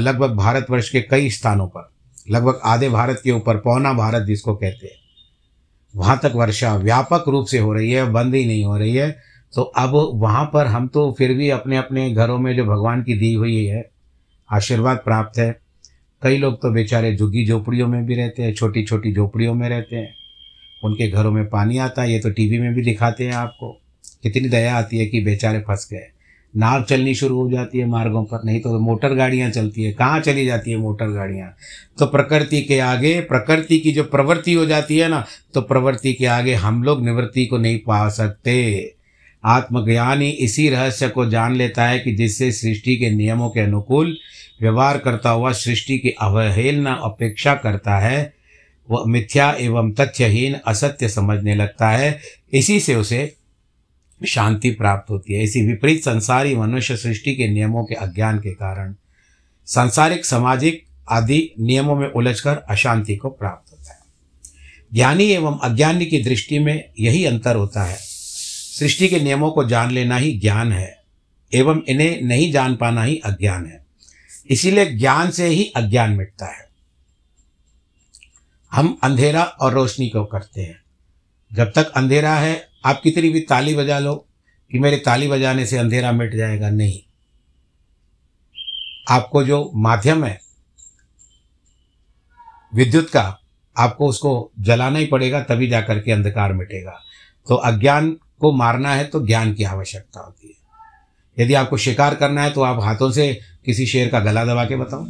लगभग 0.00 0.34
भारतवर्ष 0.36 0.88
के 0.90 1.00
कई 1.02 1.30
स्थानों 1.30 1.66
पर, 1.68 1.90
लगभग 2.30 2.60
आधे 2.64 2.88
भारत 2.88 3.20
के 3.24 3.30
ऊपर, 3.30 3.56
पौना 3.56 3.92
भारत 3.92 4.22
जिसको 4.22 4.54
कहते 4.54 4.86
हैं। 4.86 5.00
वहाँ 5.96 6.20
तक 6.22 6.32
वर्षा 6.34 6.76
व्यापक 6.76 7.24
रूप 7.28 7.46
से 7.46 7.58
हो 7.58 7.72
रही 7.72 7.90
है, 7.90 8.10
बंद 8.10 8.34
ही 8.34 8.46
नहीं 8.46 8.64
हो 8.64 8.76
रही 8.76 8.94
है। 8.94 9.18
तो 9.54 9.62
अब 9.62 10.10
वहाँ 10.14 10.50
पर 10.54 10.66
हम 10.66 10.88
तो 10.88 11.12
फिर 11.18 11.34
भी 11.34 11.50
अपने 11.50 11.76
अपने 11.76 12.10
घरों 12.10 12.38
में 12.38 12.56
जो 12.56 12.64
भगवान 12.64 13.02
की 13.02 13.14
दी 13.14 13.32
हुई 13.32 13.64
है, 13.64 13.90
आशीर्वाद 14.52 14.96
प्राप्त 14.96 15.38
है। 15.38 15.60
कई 16.22 16.38
लोग 16.38 16.54
तो 16.54 16.70
बेचारे 16.70 17.16
झुग्गी 17.16 17.46
झोपड़ियों 17.46 17.88
में 17.88 18.06
भी 18.06 18.14
रहते 18.14 18.42
हैं 18.42 18.54
छोटी 18.54 18.84
छोटी 18.84 19.14
झोपड़ियों 19.14 19.54
में 19.54 19.68
रहते 19.68 19.96
हैं। 19.96 20.14
उनके 20.84 21.10
घरों 21.10 21.30
में 21.30 21.48
पानी 21.48 21.78
आता 21.78 22.02
है, 22.02 22.12
ये 22.12 22.18
तो 22.18 22.30
टीवी 22.30 22.58
में 22.58 22.74
भी 22.74 22.82
दिखाते 22.82 23.24
हैं 23.24 23.32
आपको। 23.32 23.80
कितनी 24.22 24.48
दया 24.48 24.76
आती 24.76 24.98
है 24.98 25.06
कि 25.06 25.20
बेचारे 25.20 25.58
फंस 25.58 25.88
गए। 25.92 26.11
नाव 26.54 26.82
चलनी 26.82 27.14
शुरू 27.14 27.36
हो 27.36 27.50
जाती 27.50 27.78
है 27.78 27.86
मार्गों 27.86 28.24
पर, 28.24 28.40
नहीं 28.44 28.60
तो 28.60 28.78
मोटर 28.80 29.14
गाड़ियाँ 29.14 29.50
चलती 29.50 29.84
है। 29.84 29.92
कहाँ 29.92 30.20
चली 30.20 30.44
जाती 30.46 30.70
है 30.70 30.76
मोटर 30.76 31.08
गाड़ियाँ? 31.08 31.54
तो 31.98 32.06
प्रकृति 32.06 32.62
के 32.62 32.78
आगे, 32.78 33.20
प्रकृति 33.20 33.78
की 33.78 33.92
जो 33.92 34.04
प्रवृत्ति 34.04 34.52
हो 34.52 34.66
जाती 34.66 34.98
है 34.98 35.08
ना 35.08 35.24
तो 35.54 35.60
प्रवृत्ति 35.60 36.12
के 36.12 36.26
आगे 36.26 36.54
हम 36.54 36.82
लोग 36.82 37.04
निवृत्ति 37.04 37.46
को 37.46 37.58
नहीं 37.58 37.78
पा 37.78 38.08
सकते। 38.08 38.94
आत्मज्ञान 39.44 40.20
ही 40.22 40.28
इसी 40.30 40.68
रहस्य 40.68 41.08
को 41.08 41.26
जान 41.26 41.54
लेता 41.54 41.86
है 41.86 41.98
कि 41.98 42.12
जिससे 42.14 42.50
सृष्टि 42.52 42.96
के 42.96 43.10
नियमों 43.10 43.48
के 43.50 43.60
अनुकूल 43.60 44.16
व्यवहार 44.62 44.98
करता 44.98 45.30
हुआ 45.30 45.52
सृष्टि 45.52 45.98
की 45.98 46.10
अवहेलना, 46.10 46.92
अपेक्षा 46.94 47.54
करता 47.54 47.98
है, 47.98 48.32
वह 48.88 49.04
मिथ्या 49.06 49.50
एवं 49.52 49.90
तथ्यहीन 49.92 50.54
असत्य 50.66 51.08
समझने 51.08 51.54
लगता 51.54 51.88
है। 51.88 52.18
इसी 52.52 52.78
से 52.80 52.94
उसे 52.94 53.32
शांति 54.26 54.70
प्राप्त 54.70 55.10
होती 55.10 55.32
है। 55.32 55.44
इसी 55.44 55.62
विपरीत 55.62 56.04
संसारी 56.04 56.56
मनुष्य 56.56 56.96
सृष्टि 56.96 57.34
के 57.34 57.48
नियमों 57.48 57.84
के 57.84 57.94
अज्ञान 57.94 58.38
के 58.38 58.54
कारण 58.54 58.94
सांसारिक, 59.66 60.26
सामाजिक 60.26 60.84
आदि 61.10 61.50
नियमों 61.60 61.96
में 61.96 62.08
उलझकर 62.08 62.56
अशांति 62.56 63.16
को 63.16 63.28
प्राप्त 63.28 63.72
होता 63.72 63.92
है। 63.92 63.98
ज्ञानी 64.94 65.24
एवं 65.24 65.58
अज्ञानी 65.58 66.06
की 66.06 66.22
दृष्टि 66.22 66.58
में 66.58 66.90
यही 67.00 67.24
अंतर 67.24 67.56
होता 67.56 67.84
है। 67.84 67.98
सृष्टि 68.78 69.08
के 69.08 69.20
नियमों 69.20 69.50
को 69.50 69.68
जान 69.68 69.90
लेना 69.90 70.16
ही 70.16 70.38
ज्ञान 70.38 70.72
है 70.72 71.02
एवं 71.54 71.82
इन्हें 71.88 72.22
नहीं 72.22 72.52
जान 72.52 72.76
पाना 72.76 73.02
ही 73.02 73.16
अज्ञान 73.16 73.66
है। 73.66 73.86
इसीलिए 74.50 74.86
ज्ञान 74.86 75.30
से 75.30 75.46
ही 75.46 75.72
अज्ञान 75.76 76.12
मिटता 76.12 76.46
है। 76.46 76.68
हम 78.72 78.98
अंधेरा 79.02 79.42
और 79.42 79.72
रोशनी 79.72 80.08
को 80.08 80.24
करते 80.24 80.60
हैं। 80.60 80.82
जब 81.52 81.72
तक 81.74 81.90
अंधेरा 81.90 82.34
है 82.34 82.71
आप 82.84 83.00
कितनी 83.04 83.28
भी 83.28 83.40
ताली 83.40 83.74
बजा 83.74 83.98
लो 83.98 84.28
कि 84.70 84.78
मेरे 84.78 84.96
ताली 84.96 85.28
बजाने 85.28 85.66
से 85.66 85.78
अंधेरा 85.78 86.12
मिट 86.12 86.34
जाएगा, 86.34 86.70
नहीं। 86.70 87.00
आपको 89.10 89.44
जो 89.44 89.70
माध्यम 89.74 90.24
है, 90.24 90.40
विद्युत 92.74 93.10
का, 93.10 93.38
आपको 93.76 94.08
उसको 94.08 94.50
जलाना 94.60 94.98
ही 94.98 95.06
पड़ेगा, 95.06 95.42
तभी 95.42 95.68
जाकर 95.68 96.00
के 96.00 96.12
अंधकार 96.12 96.52
मिटेगा। 96.52 97.00
तो 97.48 97.54
अज्ञान 97.54 98.16
को 98.40 98.52
मारना 98.52 98.94
है 98.94 99.04
तो 99.04 99.26
ज्ञान 99.26 99.54
की 99.54 99.64
आवश्यकता 99.64 100.20
होती 100.20 100.48
है। 100.48 100.62
यदि 101.44 101.54
आपको 101.54 101.76
शिकार 101.76 102.14
करना 102.14 102.42
है 102.42 102.50
तो 102.50 102.62
आप 102.62 102.80
हाथों 102.80 103.10
से 103.10 103.40
किसी 103.64 103.86
शेर 103.86 104.08
का 104.08 104.20
गला 104.20 104.44
दबा 104.44 104.64
के 104.64 104.76
बताओ। 104.76 105.04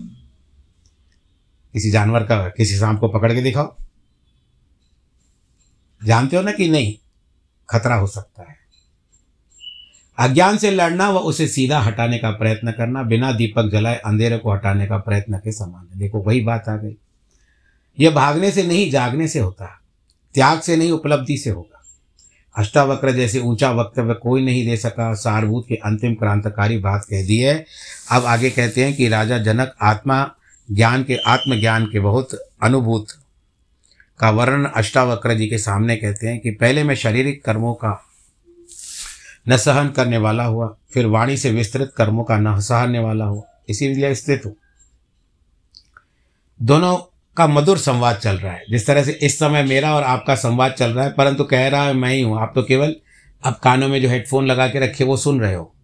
किसी 1.72 1.90
जानवर 1.90 2.22
का, 2.22 2.48
किसी 2.48 2.76
सांप 2.76 3.00
को 3.00 3.08
पकड़ 3.08 3.34
के 3.34 3.42
दिखाओ। 3.42 3.76
जानते 6.04 6.36
हो 6.36 6.42
ना 6.42 6.52
कि 6.52 6.68
नहीं? 6.68 6.98
खतरा 7.72 7.94
हो 7.94 8.06
सकता 8.06 8.42
है। 8.42 8.62
अज्ञान 10.18 10.56
से 10.56 10.70
लड़ना 10.70 11.10
व 11.10 11.16
उसे 11.16 11.48
सीधा 11.48 11.80
हटाने 11.80 12.18
का 12.18 12.30
प्रयत्न 12.30 12.72
करना, 12.72 13.02
बिना 13.02 13.32
दीपक 13.32 13.70
जलाए 13.72 13.96
अंधेरे 13.96 14.38
को 14.38 14.52
हटाने 14.52 14.86
का 14.86 14.96
प्रयत्न 14.96 15.36
के 15.36 15.52
समान 15.52 15.88
है। 15.92 15.98
देखो, 15.98 16.18
वही 16.18 16.40
बात 16.40 16.68
आ 16.68 16.76
गई। 16.76 16.96
यह 18.00 18.10
भागने 18.10 18.50
से 18.50 18.62
नहीं, 18.62 18.90
जागने 18.90 19.28
से 19.28 19.38
होता 19.38 19.78
त्याग 20.34 20.60
से 20.60 20.76
नहीं, 20.76 20.90
उपलब्धि 20.90 21.38
से 21.38 21.50
होगा। 21.50 21.82
अष्टावक्र 22.56 23.10
जैसे 23.10 23.40
ऊँचा 23.40 23.70
वक्तव्य 23.70 24.14
कोई 24.14 24.44
नहीं 24.44 24.66
दे 24.66 24.76
सका, 24.76 25.14
सारभूत 25.14 25.66
की 25.68 25.74
अंतिम 25.74 26.14
क्रांतकारी 26.14 26.78
बात 26.78 27.04
कह 27.04 27.26
दी 27.26 27.38
है। 27.38 27.66
अब 28.10 28.24
आगे 28.24 28.50
कहते 28.50 28.84
हैं 28.84 28.96
कि 28.96 29.08
राजा 29.08 29.38
जनक 29.38 29.74
आत्मा 29.82 30.34
ज्ञान 30.70 31.04
के, 31.04 31.16
आत्मज्ञान 31.16 31.86
के 31.86 32.00
बहुत 32.00 32.28
अनुभूत 32.62 33.06
का 34.22 34.30
वर्णन 34.30 34.64
अष्टावक्र 34.64 35.34
जी 35.34 35.46
के 35.48 35.58
सामने 35.58 35.96
कहते 35.96 36.28
हैं 36.28 36.40
कि 36.40 36.50
पहले 36.50 36.84
मैं 36.84 36.94
शारीरिक 36.94 37.44
कर्मों 37.44 37.74
का 37.74 38.08
न 39.48 39.56
सहन 39.56 39.88
करने 39.88 40.18
वाला 40.18 40.44
हुआ, 40.44 40.76
फिर 40.94 41.06
वाणी 41.06 41.36
से 41.36 41.50
विस्तृत 41.50 41.94
कर्मों 41.96 42.24
का 42.24 42.38
न 42.38 42.60
सहने 42.60 42.98
वाला 42.98 43.24
हुआ। 43.24 43.42
इसीलिए 43.68 44.14
स्थित 44.14 44.42
हूँ। 44.46 44.56
दोनों 46.62 46.96
का 47.36 47.46
मधुर 47.46 47.78
संवाद 47.78 48.16
चल 48.16 48.36
रहा 48.36 48.52
है। 48.52 48.64
जिस 48.70 48.86
तरह 48.86 49.04
से 49.04 49.12
इस 49.12 49.38
समय 49.38 49.62
मेरा 49.62 49.94
और 49.94 50.02
आपका 50.02 50.34
संवाद 50.34 50.72
चल 50.72 50.90
रहा 50.90 51.04
है, 51.04 51.12
परंतु 51.12 51.44
कह 51.44 51.68
रहा 51.68 51.82
है 51.82 51.92
मैं 51.92 52.10
ही 52.10 52.22
हूँ। 52.22 52.40
आप 52.40 52.52
तो 52.54 52.62
केवल 52.62 52.96
अब 53.44 53.54
कानों 53.54 53.88
में 53.88 54.02
जो 54.02 54.08
हेडफोन 54.08 54.46
लगा 54.46 54.68
के 54.68 54.80
रखे, 54.80 55.04
वो 55.04 55.16
सुन 55.16 55.40
रहे 55.40 55.54
हो। 55.54 55.74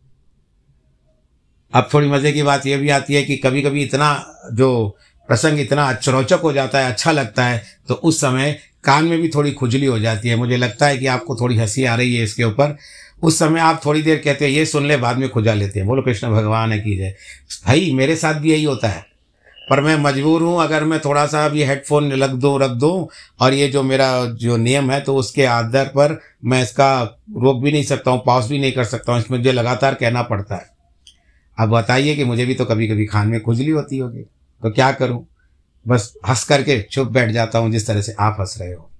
अब 1.74 1.88
थोड़ी 1.94 2.08
मज़े 2.08 2.32
की 2.32 2.42
बात 2.42 2.66
यह 2.66 2.78
भी 2.78 2.88
आती 2.88 3.14
है 3.14 3.22
कि 3.22 3.36
कभी 3.36 3.62
कभी 3.62 3.82
इतना 3.82 4.34
जो 4.52 4.96
प्रसंग 5.28 5.60
इतना 5.60 5.88
अचरोचक 5.88 6.40
हो 6.42 6.52
जाता 6.52 6.78
है 6.78 6.92
अच्छा 6.92 7.12
लगता 7.12 7.44
है 7.44 7.62
तो 7.88 7.94
उस 7.94 8.20
समय 8.20 8.58
कान 8.84 9.04
में 9.04 9.20
भी 9.20 9.28
थोड़ी 9.28 9.52
खुजली 9.52 9.86
हो 9.86 9.98
जाती 9.98 10.28
है। 10.28 10.36
मुझे 10.36 10.56
लगता 10.56 10.86
है 10.86 10.98
कि 10.98 11.06
आपको 11.06 11.36
थोड़ी 11.36 11.56
हँसी 11.56 11.84
आ 11.84 11.94
रही 11.94 12.14
है 12.16 12.24
इसके 12.24 12.44
ऊपर। 12.44 12.76
उस 13.22 13.38
समय 13.38 13.60
आप 13.60 13.80
थोड़ी 13.84 14.02
देर 14.02 14.18
कहते 14.18 14.44
हैं, 14.44 14.52
ये 14.52 14.64
सुन 14.66 14.86
ले, 14.86 14.96
बाद 14.96 15.18
में 15.18 15.28
खुजा 15.28 15.54
लेते 15.54 15.78
हैं। 15.78 15.88
बोलो, 15.88 16.02
कृष्ण 16.02 16.30
भगवान 16.30 16.72
है 16.72 16.78
की 16.78 16.96
जय 16.96 17.14
भाई, 17.66 17.92
मेरे 17.92 18.16
साथ 18.16 18.34
भी 18.34 18.52
यही 18.52 18.64
होता 18.64 18.88
है। 18.88 19.06
पर 19.70 19.80
मैं 19.80 19.96
मजबूर 19.96 20.42
हूँ, 20.42 20.62
अगर 20.62 20.84
मैं 20.84 21.00
थोड़ा 21.00 21.26
सा 21.26 21.44
अब 21.44 21.56
ये 21.56 21.64
हेडफोन 21.64 22.12
लग 22.12 22.34
दो, 22.34 22.56
रख 22.58 22.70
दूँ, 22.70 23.08
और 23.40 23.54
ये 23.54 23.68
जो 23.68 23.82
मेरा 23.82 24.24
जो 24.24 24.56
नियम 24.56 24.90
है 24.90 25.00
तो 25.00 25.16
उसके 25.16 25.44
आधार 25.44 25.86
पर 25.86 26.18
मैं 26.44 26.62
इसका 26.62 27.02
रोक 27.36 27.62
भी 27.62 27.72
नहीं 27.72 27.82
सकता 27.82 28.10
हूँ 28.10 28.22
पॉज 28.26 28.48
भी 28.48 28.58
नहीं 28.58 28.72
कर 28.72 28.84
सकता 28.84 29.12
हूँ। 29.12 29.20
इसमें 29.20 29.38
मुझे 29.38 29.52
लगातार 29.52 29.94
कहना 29.94 30.22
पड़ता 30.22 30.54
है। 30.54 30.70
अब 31.58 31.68
बताइए 31.68 32.14
कि 32.16 32.24
मुझे 32.24 32.46
भी 32.46 32.54
तो 32.54 32.64
कभी 32.64 32.88
कभी 32.88 33.06
खान 33.06 33.28
में 33.28 33.40
खुजली 33.40 33.70
होती 33.70 33.98
होगी। 33.98 34.24
तो 34.62 34.70
क्या 34.70 34.92
करूँ? 34.92 35.26
बस 35.88 36.14
हंस 36.28 36.44
करके 36.44 36.82
चुप 36.82 37.08
बैठ 37.08 37.30
जाता 37.30 37.58
हूँ 37.58 37.70
जिस 37.70 37.86
तरह 37.86 38.02
से 38.02 38.12
आप 38.20 38.36
हंस 38.40 38.58
रहे 38.60 38.72
हो। 38.72 38.90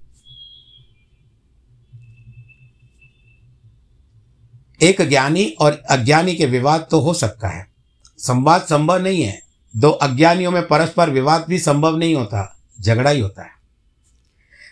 एक 4.83 5.01
ज्ञानी 5.01 5.45
और 5.45 5.83
अज्ञानी 5.89 6.35
के 6.35 6.45
विवाद 6.45 6.87
तो 6.91 6.99
हो 6.99 7.13
सकता 7.13 7.47
है। 7.47 7.67
संवाद 8.17 8.61
संभव 8.61 8.97
नहीं 8.97 9.23
है। 9.23 9.41
दो 9.77 9.89
अज्ञानियों 9.89 10.51
में 10.51 10.67
परस्पर 10.67 11.09
विवाद 11.09 11.45
भी 11.49 11.59
संभव 11.59 11.97
नहीं 11.97 12.15
होता। 12.15 12.59
झगड़ा 12.81 13.09
ही 13.09 13.19
होता 13.19 13.43
है। 13.43 13.49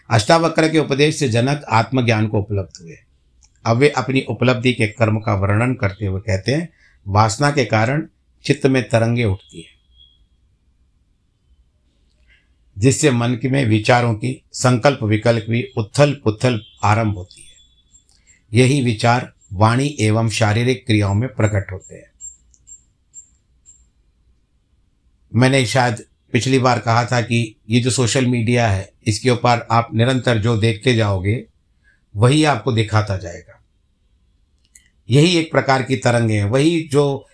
अष्टावक्र 0.10 0.69
के 0.69 0.80
उपदेश 0.80 1.19
से 1.19 1.30
जनक 1.30 1.63
आत्मज्ञान 1.63 2.28
को 2.28 2.39
उपलब्ध 2.39 2.82
हुए। 2.82 2.97
अब 3.65 3.78
वे 3.78 3.89
अपनी 3.89 4.21
उपलब्धि 4.21 4.73
के 4.73 4.88
कर्म 4.88 5.19
का 5.19 5.36
वर्णन 5.36 5.73
करते 5.73 6.06
हुए 6.06 6.19
कहते 6.19 6.52
हैं, 6.52 6.69
वासना 7.08 7.52
के 7.52 7.65
कारण 7.65 8.08
चित्त 8.45 8.65
में 8.65 8.89
तरंगे 8.89 9.23
उठती 9.23 9.62
है। 9.62 9.76
जिससे 12.77 13.11
मन 13.11 13.33
के 13.33 13.49
में 13.49 13.65
विचारों 13.65 14.13
की, 14.13 14.41
संकल्प 14.53 15.03
विकल्प 15.03 15.45
भी 15.49 15.63
उथल 15.77 16.13
पुथल 16.23 16.61
आरंभ 16.83 17.15
होती 17.15 17.41
है। 17.41 17.55
यही 18.51 18.81
विचार 18.81 19.31
वाणी 19.53 19.95
एवं 19.99 20.29
शारीरिक 20.29 20.85
क्रियाओं 20.85 21.13
में 21.13 21.29
प्रकट 21.29 21.71
होते 21.71 21.95
हैं। 21.95 22.11
मैंने 25.31 25.65
शायद 25.65 26.03
पिछली 26.33 26.59
बार 26.59 26.79
कहा 26.79 27.05
था 27.05 27.21
कि 27.21 27.55
ये 27.69 27.79
जो 27.79 27.89
सोशल 27.89 28.25
मीडिया 28.25 28.67
है, 28.67 28.89
इसके 29.07 29.29
ऊपर 29.29 29.67
आप 29.71 29.89
निरंतर 29.93 30.37
जो 30.37 30.57
देखते 30.57 30.95
जाओगे, 30.95 31.43
वही 32.15 32.43
आपको 32.43 32.71
दिखाता 32.71 33.17
जाएगा। 33.17 33.61
यही 35.09 35.37
एक 35.37 35.51
प्रकार 35.51 35.83
की 35.83 35.95
तरंगे 35.95 36.37
हैं। 36.37 36.45
वही 36.45 36.79
जो 36.91 37.27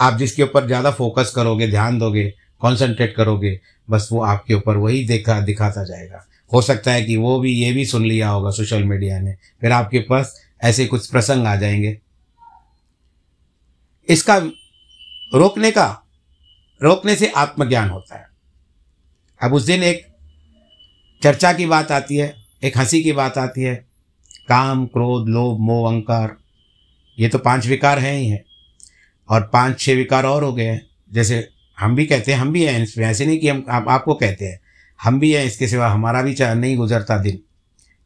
आप 0.00 0.18
जिसके 0.18 0.42
ऊपर 0.42 0.66
ज़्यादा 0.66 0.90
फोकस 0.90 1.32
करोगे, 1.36 1.68
ध्यान 1.68 1.98
दोगे 1.98 2.32
कॉन्सेंट्रेट 2.60 3.14
करोगे, 3.16 3.60
बस 3.90 4.08
वो 4.12 4.22
आपके 4.22 4.54
ऊपर 4.54 4.76
वही 4.76 5.04
देखा, 5.04 5.40
दिखाता 5.40 5.84
जाएगा। 5.84 6.26
हो 6.52 6.62
सकता 6.62 6.92
है 6.92 7.04
कि 7.04 7.16
वो 7.16 7.40
भी 7.40 7.52
ये 7.52 7.72
भी 7.72 7.86
सुन 7.86 8.06
लिया 8.06 8.28
होगा 8.28 8.50
सोशल 8.50 8.84
मीडिया 8.84 9.20
ने, 9.20 9.36
फिर 9.60 9.72
आपके 9.72 9.98
पास 9.98 10.46
ऐसे 10.62 10.86
कुछ 10.86 11.10
प्रसंग 11.10 11.46
आ 11.46 11.56
जाएँगे। 11.56 12.00
इसका 14.08 14.36
रोकने 15.34 15.70
का, 15.70 16.02
रोकने 16.82 17.16
से 17.16 17.30
आत्मज्ञान 17.30 17.90
होता 17.90 18.16
है। 18.16 18.26
अब 19.42 19.54
उस 19.54 19.62
दिन 19.62 19.82
एक 19.82 20.06
चर्चा 21.22 21.52
की 21.52 21.66
बात 21.66 21.92
आती 21.92 22.16
है, 22.16 22.36
एक 22.64 22.78
हँसी 22.78 23.02
की 23.02 23.12
बात 23.12 23.38
आती 23.38 23.62
है। 23.62 23.86
काम, 24.48 24.86
क्रोध, 24.86 25.28
लोभ, 25.28 25.60
मोह, 25.60 25.90
अहंकार, 25.90 26.36
ये 27.18 27.28
तो 27.28 27.38
पाँच 27.38 27.66
विकार 27.66 27.98
हैं 27.98 28.14
ही 28.14 28.28
हैं, 28.28 28.44
और 29.28 29.50
पाँच, 29.52 29.80
छह 29.80 29.94
विकार 29.94 30.26
और 30.26 30.44
हो 30.44 30.52
गए 30.52 30.64
हैं। 30.64 30.86
जैसे 31.12 31.48
हम 31.78 31.96
भी 31.96 32.06
कहते 32.06 32.32
हैं 32.32 32.38
हम 32.38 32.52
भी 32.52 32.64
हैं 32.64 33.02
ऐसे 33.02 33.26
नहीं 33.26 33.38
कि 33.38 33.48
हम 33.48 33.64
आप, 33.68 33.88
आपको 33.88 34.14
कहते 34.14 34.44
हैं। 34.44 34.60
हम 35.00 35.18
भी 35.20 35.32
हैं 35.32 35.44
इसके 35.44 35.68
सिवा 35.68 35.88
हमारा 35.88 36.22
भी 36.22 36.34
नहीं 36.40 36.76
गुजरता 36.76 37.18
दिन। 37.18 37.38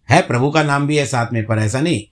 है 0.09 0.21
प्रभु 0.23 0.51
का 0.51 0.63
नाम 0.63 0.87
भी 0.87 0.97
है 0.97 1.07
साथ 1.07 1.33
में 1.33 1.45
पर 1.47 1.59
ऐसा 1.59 1.81
नहीं। 1.81 2.03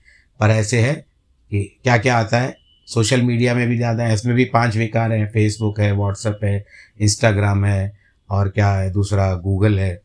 पर 0.40 0.50
ऐसे 0.50 0.80
है 0.80 0.94
कि 0.94 1.62
क्या 1.84 1.96
क्या 1.98 2.18
आता 2.18 2.40
है? 2.40 2.56
सोशल 2.88 3.22
मीडिया 3.22 3.54
में 3.54 3.66
भी 3.68 3.76
ज़्यादा 3.76 4.04
है 4.04 4.14
इसमें 4.14 4.34
भी 4.36 4.44
पाँच 4.44 4.76
विकार 4.76 5.12
हैं 5.12 5.26
फेसबुक 5.30 5.80
है 5.80 5.92
व्हाट्सएप 5.92 6.40
है 6.44 6.64
इंस्टाग्राम 7.00 7.64
है 7.64 7.96
और 8.28 8.48
क्या 8.48 8.70
है 8.72 8.90
दूसरा 8.90 9.32
गूगल 9.34 9.78
है। 9.78 10.00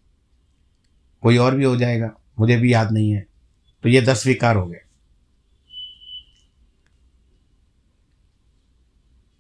कोई 1.24 1.38
और 1.38 1.56
भी 1.56 1.64
हो 1.64 1.76
जाएगा 1.76 2.12
मुझे 2.40 2.58
भी 2.58 2.74
याद 2.74 2.92
नहीं 2.92 3.12
है। 3.12 3.26
तो 3.84 3.90
ये 3.90 4.02
दस 4.02 4.26
विकार 4.28 4.56
हो 4.56 4.66
गए 4.66 4.80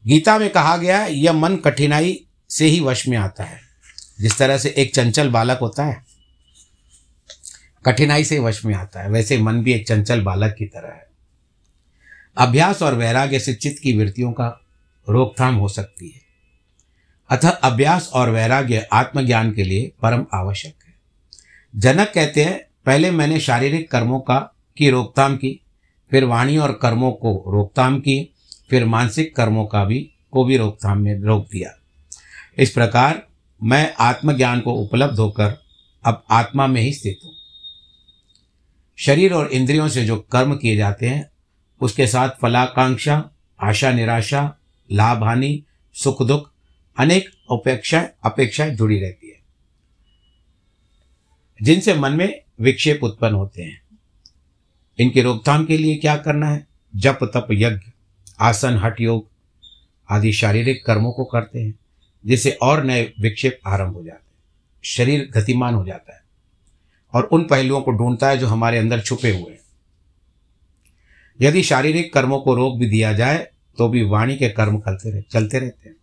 गीता 0.08 0.40
में 0.40 0.50
कहा 0.50 0.78
गया 0.78 1.00
है, 1.00 1.14
यह 1.14 1.34
मन 1.34 1.56
कठिनाई 1.56 2.26
से 2.50 2.66
ही 2.66 2.80
वश 2.80 3.08
में 3.08 3.18
आता 3.18 3.44
है। 3.44 3.60
जिस 4.20 4.38
तरह 4.38 4.58
से 4.58 4.70
एक 4.78 4.96
चंचल 4.96 5.30
बालक 5.30 5.60
होता 5.62 5.86
है, 5.86 6.06
कठिनाई 7.86 8.24
से 8.24 8.40
वश 8.40 8.66
में 8.66 8.76
आता 8.76 9.02
है, 9.02 9.10
वैसे 9.10 9.38
मन 9.38 9.62
भी 9.64 9.74
एक 9.74 9.88
चंचल 9.88 10.22
बालक 10.22 10.56
की 10.60 10.66
तरह 10.66 10.94
है। 10.94 11.08
अभ्यास 12.38 12.82
और 12.82 12.96
वैराग्य 12.96 13.40
से 13.40 13.54
चित्त 13.54 13.84
की 13.84 13.98
वृत्तियों 13.98 14.32
का 14.32 14.62
रोकथाम 15.10 15.56
हो 15.56 15.68
सकती 15.68 16.10
है। 16.10 16.22
अतः 17.30 17.50
अभ्यास 17.50 18.10
और 18.14 18.30
वैराग्य 18.30 18.88
आत्मज्ञान 18.94 19.54
के 19.54 19.64
लिए 19.64 19.92
परम 20.02 20.26
आवश्यक 20.34 20.76
है। 20.88 20.94
जनक 21.76 22.12
कहते 22.16 22.44
हैं, 22.44 22.68
पहले 22.86 23.12
मैंने 23.12 23.40
शारीरिक 23.40 23.92
कर्मों 23.92 24.20
का 24.20 24.54
की 24.78 24.90
रोकथाम 24.90 25.36
की, 25.36 25.66
फिर 26.12 26.24
वाणी 26.24 26.58
और 26.58 26.72
कर्मों 26.72 27.12
को 27.12 27.44
रोकथाम 27.48 28.00
की 28.00 28.33
फिर 28.74 28.86
मानसिक 28.86 29.36
कर्मों 29.36 29.66
का 29.66 29.84
भी, 29.86 30.00
को 30.32 30.44
भी 30.46 30.58
रोकथाम 30.58 30.98
में 30.98 31.20
रोक 31.20 31.48
दिया। 31.52 31.72
इस 32.58 32.70
प्रकार 32.70 33.28
मैं 33.64 33.94
आत्मज्ञान 34.00 34.62
को 34.62 34.74
उपलब्ध 34.74 35.20
होकर 35.20 35.62
अब 36.04 36.24
आत्मा 36.30 36.68
में 36.68 36.82
ही 36.82 36.94
स्थित 36.94 37.20
हूँ। 37.26 37.32
शरीर 38.98 39.34
और 39.34 39.48
इंद्रियों 39.48 39.88
से 39.88 40.06
जो 40.06 40.18
कर्म 40.32 40.56
किए 40.56 40.76
जाते 40.76 41.10
हैं, 41.10 41.30
उसके 41.82 42.08
साथ 42.08 42.30
फलाकांक्षा, 42.42 43.30
आशा 43.60 43.92
निराशा 43.92 44.58
लाभ 44.92 45.24
हानि 45.24 45.64
सुख 45.94 46.24
दुख, 46.24 46.52
अनेक 46.98 47.30
अपेक्षा 47.52 48.08
अपेक्षाएँ 48.24 48.76
जुड़ी 48.76 49.00
रहती 49.00 49.30
है, 49.30 49.40
जिनसे 51.62 51.94
मन 51.94 52.14
में 52.14 52.42
विक्षेप 52.62 53.04
उत्पन्न 53.04 53.36
होते 53.36 53.64
हैं। 53.64 53.82
इनकी 55.00 55.22
रोकथाम 55.22 55.66
के 55.66 55.78
लिए 55.78 55.96
क्या 55.96 56.18
करना 56.18 56.50
है? 56.50 56.68
जप, 56.96 57.20
तप, 57.24 57.48
यज्ञ। 57.52 57.93
आसन 58.40 58.78
हट 58.78 59.02
योग 59.02 59.28
आदि 60.10 60.32
शारीरिक 60.34 60.86
कर्मों 60.86 61.12
को 61.12 61.24
करते 61.24 61.60
हैं, 61.60 61.74
जिससे 62.26 62.52
और 62.62 62.84
नए 62.84 63.14
विक्षेप 63.22 63.60
आरंभ 63.68 63.94
हो 63.94 64.04
जाते 64.04 64.16
हैं। 64.16 64.32
शरीर 64.84 65.30
गतिमान 65.36 65.76
हो 65.76 65.86
जाता 65.86 66.16
है 66.16 66.22
और 67.14 67.24
उन 67.24 67.44
पहलुओं 67.44 67.82
को 67.82 67.92
ढूंढता 67.92 68.30
है 68.30 68.38
जो 68.38 68.48
हमारे 68.48 68.78
अंदर 68.78 69.02
छुपे 69.02 69.32
हुए 69.32 69.52
हैं। 69.52 69.60
यदि 71.40 71.64
शारीरिक 71.64 72.14
कर्मों 72.14 72.40
को 72.40 72.56
रोक 72.56 72.78
भी 72.80 72.86
दिया 72.86 73.14
जाए 73.14 73.48
तो 73.78 73.88
भी 73.90 74.04
वाणी 74.04 74.36
के 74.36 74.50
कर्म 74.50 74.80
चलते 74.80 75.12
रहे, 75.12 75.22
चलते 75.22 75.60
रहते 75.60 75.90
हैं। 75.90 75.96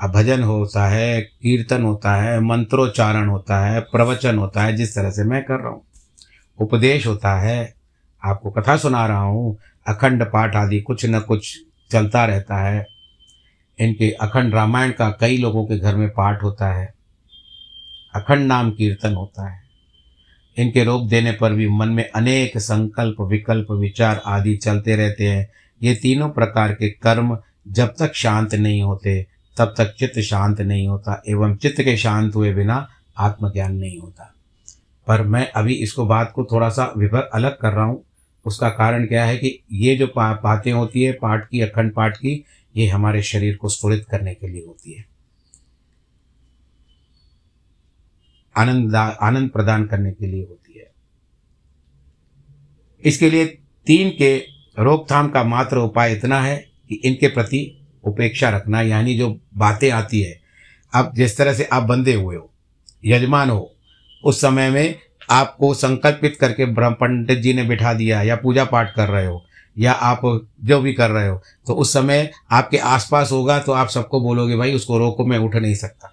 अब 0.00 0.10
भजन 0.10 0.42
होता 0.42 0.86
है, 0.86 1.20
कीर्तन 1.20 1.82
होता 1.82 2.14
है, 2.14 2.40
मंत्रोच्चारण 2.40 3.28
होता 3.28 3.60
है, 3.60 3.80
प्रवचन 3.80 4.38
होता 4.38 4.62
है, 4.62 4.76
जिस 4.76 4.94
तरह 4.94 5.10
से 5.10 5.24
मैं 5.24 5.42
कर 5.44 5.60
रहा 5.60 5.68
हूँ। 5.68 5.82
उपदेश 6.58 7.06
होता 7.06 7.34
है, 7.40 7.74
आपको 8.22 8.50
कथा 8.50 8.76
सुना 8.76 9.06
रहा 9.06 9.20
हूँ 9.20 9.56
अखंड 9.88 10.22
पाठ 10.22 10.56
आदि 10.56 10.80
कुछ 10.80 11.06
न 11.06 11.20
कुछ 11.20 11.62
चलता 11.92 12.24
रहता 12.24 12.56
है। 12.56 12.86
इनके 13.78 14.10
अखंड 14.10 14.54
रामायण 14.54 14.90
का 14.90 15.10
कई 15.20 15.36
लोगों 15.36 15.66
के 15.66 15.78
घर 15.78 15.96
में 15.96 16.08
पाठ 16.08 16.42
होता 16.42 16.72
है। 16.72 16.94
अखंड 18.14 18.46
नाम 18.46 18.70
कीर्तन 18.70 19.14
होता 19.14 19.50
है। 19.50 19.62
इनके 20.58 20.84
रोक 20.84 21.08
देने 21.08 21.32
पर 21.32 21.52
भी 21.52 21.68
मन 21.68 21.88
में 21.88 22.10
अनेक 22.10 22.58
संकल्प, 22.58 23.20
विकल्प, 23.20 23.66
विचार 23.70 24.22
आदि 24.26 24.56
चलते 24.56 24.96
रहते 24.96 25.28
हैं। 25.28 25.50
ये 25.82 25.94
तीनों 25.94 26.28
प्रकार 26.28 26.72
के 26.72 26.88
कर्म 26.88 27.38
जब 27.68 27.94
तक 27.98 28.14
शांत 28.14 28.54
नहीं 28.54 28.82
होते, 28.82 29.26
तब 29.58 29.74
तक 29.78 29.94
चित्त 29.98 30.20
शांत 30.20 30.60
नहीं 30.60 30.88
होता 30.88 31.22
एवं 31.28 31.56
चित्त 31.56 31.80
के 31.80 31.96
शांत 31.96 32.34
हुए 32.34 32.54
बिना 32.54 32.88
आत्मज्ञान 33.18 33.76
नहीं 33.76 33.98
होता। 33.98 34.34
पर 35.06 35.22
मैं 35.22 35.50
अभी 35.50 35.74
इसको 35.74 36.06
बात 36.06 36.32
को 36.34 36.44
थोड़ा 36.44 36.68
सा 36.68 36.92
विभर 36.96 37.22
अलग 37.22 37.58
कर 37.58 37.72
रहा 37.72 37.84
हूँ। 37.84 38.04
उसका 38.46 38.68
कारण 38.68 39.06
क्या 39.06 39.24
है 39.24 39.36
कि 39.36 39.58
ये 39.72 39.96
जो 39.96 40.06
पा, 40.06 40.32
बातें 40.34 40.72
होती 40.72 41.02
है 41.02 41.12
पाठ 41.12 41.48
की 41.48 41.60
अखंड 41.60 41.92
पाठ 41.94 42.16
की 42.16 42.42
ये 42.74 42.86
हमारे 42.86 43.22
शरीर 43.22 43.56
को 43.56 43.68
स्फुरित 43.68 44.04
करने 44.04 44.34
के 44.34 44.48
लिए 44.48 44.64
होती 44.66 44.92
है। 44.92 45.04
आनंद 48.56 48.96
आनंद 48.96 49.50
प्रदान 49.50 49.86
करने 49.86 50.12
के 50.12 50.26
लिए 50.26 50.44
होती 50.44 50.78
है। 50.78 50.90
इसके 53.04 53.30
लिए 53.30 53.46
तीन 53.86 54.10
के 54.10 54.36
रोकथाम 54.78 55.28
का 55.28 55.42
मात्र 55.44 55.78
उपाय 55.78 56.12
इतना 56.12 56.40
है 56.40 56.56
कि 56.88 56.94
इनके 56.94 57.28
प्रति 57.28 57.60
उपेक्षा 58.04 58.50
रखना 58.50 58.80
यानी 58.82 59.16
जो 59.18 59.28
बातें 59.56 59.90
आती 59.90 60.20
है 60.20 60.40
अब 60.92 61.12
जिस 61.14 61.36
तरह 61.38 61.54
से 61.54 61.64
आप 61.64 61.82
बंधे 61.82 62.14
हुए 62.14 62.36
हो 62.36 62.50
यजमान 63.04 63.50
हो 63.50 63.72
उस 64.24 64.40
समय 64.40 64.70
में 64.70 64.98
आपको 65.30 65.72
संकल्पित 65.74 66.36
करके 66.36 66.66
ब्रह्म 66.66 66.94
पंडित 66.94 67.38
जी 67.38 67.52
ने 67.54 67.62
बिठा 67.64 67.92
दिया 67.92 68.22
या 68.22 68.36
पूजा 68.36 68.64
पाठ 68.64 68.94
कर 68.94 69.08
रहे 69.08 69.26
हो, 69.26 69.42
या 69.76 69.92
आप 69.92 70.20
जो 70.64 70.80
भी 70.80 70.92
कर 70.92 71.10
रहे 71.10 71.28
हो 71.28 71.40
तो 71.66 71.74
उस 71.74 71.92
समय 71.92 72.30
आपके 72.50 72.78
आसपास 72.78 73.32
होगा 73.32 73.58
तो 73.58 73.72
आप 73.72 73.88
सबको 73.88 74.20
बोलोगे, 74.20 74.56
भाई, 74.56 74.74
उसको 74.74 74.98
रोको, 74.98 75.26
मैं 75.26 75.38
उठ 75.38 75.56
नहीं 75.56 75.74
सकता। 75.74 76.12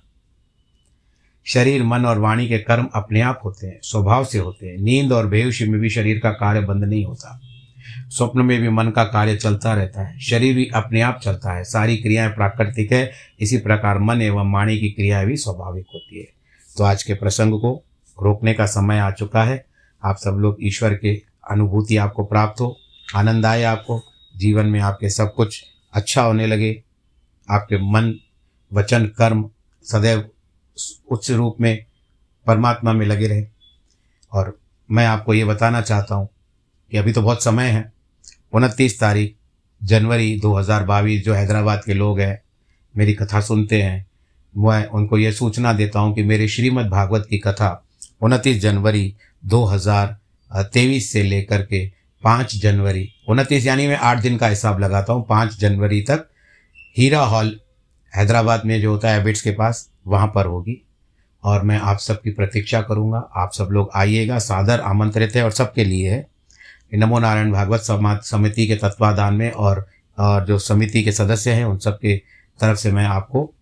शरीर, 1.45 1.83
मन 1.83 2.05
और 2.05 2.19
वाणी 2.19 2.47
के 2.47 2.57
कर्म 2.59 2.87
अपने 2.95 3.21
आप 3.21 3.41
होते 3.45 3.67
हैं, 3.67 3.79
स्वभाव 3.83 4.25
से 4.25 4.37
होते 4.37 4.67
हैं। 4.67 4.77
नींद 4.77 5.11
और 5.13 5.27
बेहोशी 5.27 5.65
में 5.65 5.79
भी 5.79 5.89
शरीर 5.89 6.19
का 6.19 6.31
कार्य 6.33 6.61
बंद 6.61 6.83
नहीं 6.83 7.03
होता। 7.05 7.39
स्वप्न 8.09 8.41
में 8.41 8.59
भी 8.61 8.69
मन 8.69 8.89
का 8.89 9.03
कार्य 9.03 9.35
चलता 9.35 9.73
रहता 9.73 10.01
है, 10.01 10.19
शरीर 10.19 10.55
भी 10.55 10.69
अपने 10.75 11.01
आप 11.01 11.19
चलता 11.23 11.53
है। 11.53 11.63
सारी 11.63 11.97
क्रियाएँ 11.97 12.29
प्राकृतिक 12.29 12.91
है, 12.91 13.11
इसी 13.39 13.57
प्रकार 13.57 13.99
मन 13.99 14.21
एवं 14.21 14.51
वाणी 14.53 14.77
की 14.77 14.89
क्रियाएँ 14.89 15.25
भी 15.25 15.37
स्वाभाविक 15.37 15.85
होती 15.93 16.19
है। 16.19 16.27
तो 16.77 16.83
आज 16.83 17.03
के 17.03 17.13
प्रसंग 17.13 17.59
को 17.61 17.81
रोकने 18.21 18.53
का 18.53 18.65
समय 18.65 18.99
आ 18.99 19.11
चुका 19.11 19.43
है। 19.43 19.65
आप 20.05 20.17
सब 20.17 20.31
लोग 20.31 20.57
ईश्वर 20.61 20.93
के 20.93 21.21
अनुभूति 21.51 21.97
आपको 21.97 22.23
प्राप्त 22.23 22.61
हो, 22.61 22.77
आनंद 23.15 23.45
आए 23.45 23.63
आपको, 23.63 24.03
जीवन 24.37 24.65
में 24.65 24.79
आपके 24.79 25.09
सब 25.09 25.33
कुछ 25.33 25.63
अच्छा 25.93 26.21
होने 26.21 26.47
लगे। 26.47 26.83
आपके 27.49 27.77
मन, 27.77 28.19
वचन, 28.73 29.05
कर्म 29.05 29.49
सदैव 29.83 30.29
उच्च 31.11 31.31
रूप 31.31 31.57
में 31.61 31.85
परमात्मा 32.47 32.93
में 32.93 33.05
लगे 33.05 33.27
रहे। 33.27 33.45
और 34.31 34.59
मैं 34.91 35.05
आपको 35.05 35.33
ये 35.33 35.45
बताना 35.45 35.81
चाहता 35.81 36.15
हूँ 36.15 36.29
कि 36.91 36.97
अभी 36.97 37.11
तो 37.11 37.21
बहुत 37.21 37.43
समय 37.43 37.67
है। 37.67 37.93
उनतीस 38.53 38.99
तारीख, 38.99 39.35
जनवरी 39.83 40.39
2022 40.39 41.23
जो 41.23 41.33
हैदराबाद 41.33 41.83
के 41.85 41.93
लोग 41.93 42.19
हैं, 42.19 42.41
मेरी 42.97 43.13
कथा 43.13 43.41
सुनते 43.41 43.81
हैं। 43.81 44.07
मैं 44.57 44.87
उनको 44.87 45.17
ये 45.17 45.31
सूचना 45.31 45.73
देता 45.73 45.99
हूँ 45.99 46.15
कि 46.15 46.23
मेरे 46.23 46.47
श्रीमद् 46.47 46.89
भागवत 46.89 47.27
की 47.29 47.37
कथा 47.37 47.82
उनतीस 48.23 48.61
जनवरी 48.61 49.15
2023 49.45 51.11
से 51.11 51.23
लेकर 51.23 51.61
के 51.61 51.91
पाँच 52.23 52.55
जनवरी, 52.55 53.13
उनतीस 53.29 53.65
यानी 53.65 53.87
मैं 53.87 53.97
आठ 53.97 54.17
दिन 54.17 54.37
का 54.37 54.47
हिसाब 54.47 54.79
लगाता 54.79 55.13
हूँ, 55.13 55.25
पाँच 55.29 55.59
जनवरी 55.59 56.01
तक 56.01 56.29
हीरा 56.97 57.21
हॉल 57.21 57.59
हैदराबाद 58.15 58.65
में 58.65 58.81
जो 58.81 58.91
होता 58.91 59.09
है 59.09 59.19
एबिट्स 59.19 59.41
के 59.41 59.51
पास, 59.51 59.89
वहाँ 60.07 60.31
पर 60.35 60.45
होगी। 60.45 60.81
और 61.43 61.61
मैं 61.61 61.79
आप 61.79 61.97
सबकी 61.97 62.31
प्रतीक्षा 62.31 62.81
करूँगा, 62.81 63.17
आप 63.17 63.51
सब 63.53 63.67
लोग 63.71 63.91
आइएगा, 63.95 64.39
सादर 64.39 64.79
आमंत्रित 64.79 65.35
है 65.35 65.43
और 65.43 65.51
सबके 65.51 65.83
लिए 65.83 66.11
है। 66.11 66.27
नमो 66.93 67.19
नारायण 67.19 67.51
भागवत 67.51 67.81
समाज 67.81 68.21
समिति 68.21 68.67
के 68.67 68.75
तत्वाधान 68.75 69.33
में 69.33 69.51
और 69.51 69.87
और 70.19 70.45
जो 70.45 70.59
समिति 70.59 71.03
के 71.03 71.11
सदस्य 71.11 71.51
हैं, 71.51 71.65
उन 71.65 71.77
सब 71.77 71.97
के 71.97 72.17
तरफ़ 72.59 72.77
से 72.77 72.91
मैं 72.91 73.05
आपको 73.05 73.53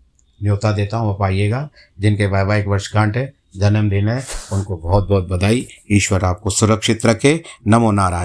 न्योता 0.44 0.72
देता 0.72 0.98
हूँ, 0.98 1.10
आप 1.10 1.22
आइएगा, 1.22 1.70
जिनके 2.00 2.26
वैवाहिक 2.26 2.68
वर्षगांठ 2.68 3.18
है। 3.18 3.41
जन्मदिन 3.58 4.10
है। 4.10 4.26
उनको 4.54 4.78
बहुत 4.78 5.08
बहुत 5.08 5.28
बधाई। 5.28 5.68
ईश्वर 5.92 6.26
आपको 6.26 6.50
सुरक्षित 6.50 7.06
रखे। 7.06 7.44
नमो 7.68 7.92
नारायण। 7.92 8.20